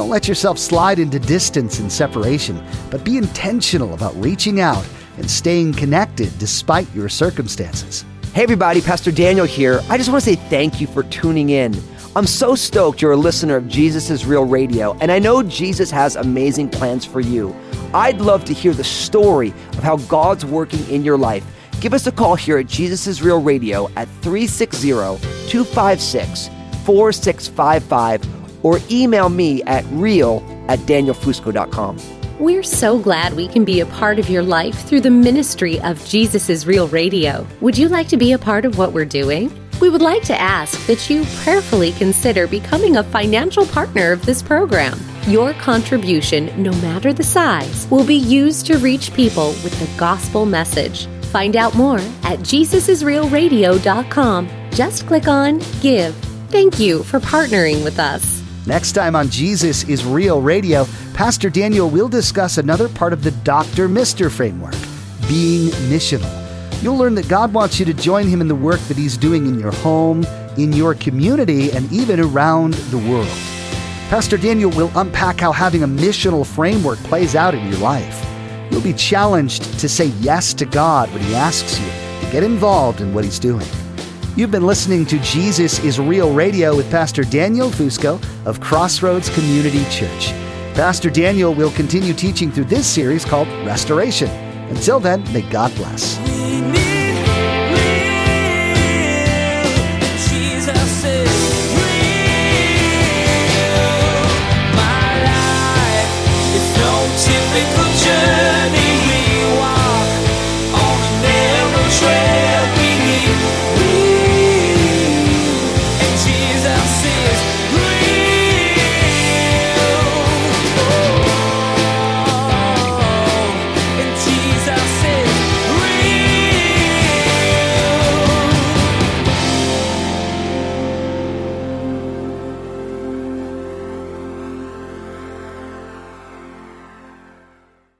Don't 0.00 0.08
let 0.08 0.26
yourself 0.26 0.58
slide 0.58 0.98
into 0.98 1.18
distance 1.18 1.78
and 1.78 1.92
separation, 1.92 2.58
but 2.90 3.04
be 3.04 3.18
intentional 3.18 3.92
about 3.92 4.16
reaching 4.16 4.58
out 4.58 4.82
and 5.18 5.30
staying 5.30 5.74
connected 5.74 6.32
despite 6.38 6.90
your 6.94 7.10
circumstances. 7.10 8.06
Hey, 8.32 8.42
everybody, 8.44 8.80
Pastor 8.80 9.12
Daniel 9.12 9.44
here. 9.44 9.82
I 9.90 9.98
just 9.98 10.08
want 10.08 10.24
to 10.24 10.30
say 10.30 10.36
thank 10.48 10.80
you 10.80 10.86
for 10.86 11.02
tuning 11.02 11.50
in. 11.50 11.78
I'm 12.16 12.26
so 12.26 12.54
stoked 12.54 13.02
you're 13.02 13.12
a 13.12 13.16
listener 13.16 13.56
of 13.56 13.68
Jesus 13.68 14.08
is 14.08 14.24
Real 14.24 14.46
Radio, 14.46 14.96
and 15.02 15.12
I 15.12 15.18
know 15.18 15.42
Jesus 15.42 15.90
has 15.90 16.16
amazing 16.16 16.70
plans 16.70 17.04
for 17.04 17.20
you. 17.20 17.54
I'd 17.92 18.22
love 18.22 18.46
to 18.46 18.54
hear 18.54 18.72
the 18.72 18.82
story 18.82 19.50
of 19.50 19.82
how 19.82 19.98
God's 19.98 20.46
working 20.46 20.88
in 20.88 21.04
your 21.04 21.18
life. 21.18 21.44
Give 21.82 21.92
us 21.92 22.06
a 22.06 22.12
call 22.12 22.36
here 22.36 22.56
at 22.56 22.68
Jesus 22.68 23.06
is 23.06 23.20
Real 23.20 23.42
Radio 23.42 23.90
at 23.96 24.08
360 24.22 24.88
256 24.88 26.48
4655 26.86 28.39
or 28.62 28.78
email 28.90 29.28
me 29.28 29.62
at 29.64 29.84
real 29.90 30.42
at 30.68 30.78
danielfusco.com. 30.80 31.98
We're 32.38 32.62
so 32.62 32.98
glad 32.98 33.34
we 33.34 33.48
can 33.48 33.66
be 33.66 33.80
a 33.80 33.86
part 33.86 34.18
of 34.18 34.30
your 34.30 34.42
life 34.42 34.86
through 34.86 35.02
the 35.02 35.10
ministry 35.10 35.78
of 35.80 36.02
Jesus 36.06 36.48
is 36.48 36.66
Real 36.66 36.88
Radio. 36.88 37.46
Would 37.60 37.76
you 37.76 37.88
like 37.88 38.08
to 38.08 38.16
be 38.16 38.32
a 38.32 38.38
part 38.38 38.64
of 38.64 38.78
what 38.78 38.92
we're 38.92 39.04
doing? 39.04 39.52
We 39.78 39.90
would 39.90 40.00
like 40.00 40.22
to 40.24 40.40
ask 40.40 40.86
that 40.86 41.10
you 41.10 41.26
prayerfully 41.42 41.92
consider 41.92 42.46
becoming 42.46 42.96
a 42.96 43.02
financial 43.02 43.66
partner 43.66 44.12
of 44.12 44.24
this 44.24 44.42
program. 44.42 44.98
Your 45.26 45.52
contribution, 45.54 46.46
no 46.62 46.70
matter 46.80 47.12
the 47.12 47.24
size, 47.24 47.86
will 47.90 48.06
be 48.06 48.16
used 48.16 48.64
to 48.66 48.78
reach 48.78 49.12
people 49.12 49.48
with 49.62 49.78
the 49.78 49.90
gospel 49.98 50.46
message. 50.46 51.08
Find 51.26 51.56
out 51.56 51.74
more 51.74 51.98
at 52.24 52.38
JesusIsRealRadio.com. 52.40 54.48
Just 54.70 55.06
click 55.06 55.28
on 55.28 55.60
Give 55.82 56.16
Thank 56.50 56.80
you 56.80 57.04
for 57.04 57.20
partnering 57.20 57.84
with 57.84 58.00
us. 58.00 58.39
Next 58.66 58.92
time 58.92 59.16
on 59.16 59.30
Jesus 59.30 59.88
is 59.88 60.04
Real 60.04 60.42
Radio, 60.42 60.86
Pastor 61.14 61.48
Daniel 61.48 61.88
will 61.88 62.08
discuss 62.08 62.58
another 62.58 62.90
part 62.90 63.14
of 63.14 63.24
the 63.24 63.30
Dr. 63.30 63.88
Mister 63.88 64.28
framework 64.28 64.74
being 65.28 65.70
missional. 65.88 66.30
You'll 66.82 66.98
learn 66.98 67.14
that 67.14 67.28
God 67.28 67.54
wants 67.54 67.78
you 67.78 67.86
to 67.86 67.94
join 67.94 68.26
him 68.26 68.42
in 68.42 68.48
the 68.48 68.54
work 68.54 68.80
that 68.80 68.98
he's 68.98 69.16
doing 69.16 69.46
in 69.46 69.58
your 69.58 69.72
home, 69.72 70.24
in 70.58 70.74
your 70.74 70.94
community, 70.94 71.72
and 71.72 71.90
even 71.90 72.20
around 72.20 72.74
the 72.74 72.98
world. 72.98 73.28
Pastor 74.10 74.36
Daniel 74.36 74.70
will 74.70 74.90
unpack 74.94 75.40
how 75.40 75.52
having 75.52 75.82
a 75.82 75.88
missional 75.88 76.46
framework 76.46 76.98
plays 76.98 77.34
out 77.34 77.54
in 77.54 77.66
your 77.66 77.78
life. 77.78 78.26
You'll 78.70 78.82
be 78.82 78.92
challenged 78.92 79.78
to 79.78 79.88
say 79.88 80.06
yes 80.20 80.52
to 80.54 80.66
God 80.66 81.10
when 81.12 81.22
he 81.22 81.34
asks 81.34 81.80
you 81.80 81.86
to 81.86 82.32
get 82.32 82.42
involved 82.42 83.00
in 83.00 83.14
what 83.14 83.24
he's 83.24 83.38
doing. 83.38 83.66
You've 84.36 84.52
been 84.52 84.66
listening 84.66 85.06
to 85.06 85.18
Jesus 85.18 85.82
is 85.84 85.98
Real 85.98 86.32
Radio 86.32 86.76
with 86.76 86.88
Pastor 86.88 87.24
Daniel 87.24 87.68
Fusco 87.68 88.22
of 88.46 88.60
Crossroads 88.60 89.28
Community 89.28 89.84
Church. 89.90 90.30
Pastor 90.74 91.10
Daniel 91.10 91.52
will 91.52 91.72
continue 91.72 92.14
teaching 92.14 92.52
through 92.52 92.64
this 92.64 92.86
series 92.86 93.24
called 93.24 93.48
Restoration. 93.66 94.28
Until 94.70 95.00
then, 95.00 95.24
may 95.32 95.42
God 95.50 95.74
bless. 95.74 96.29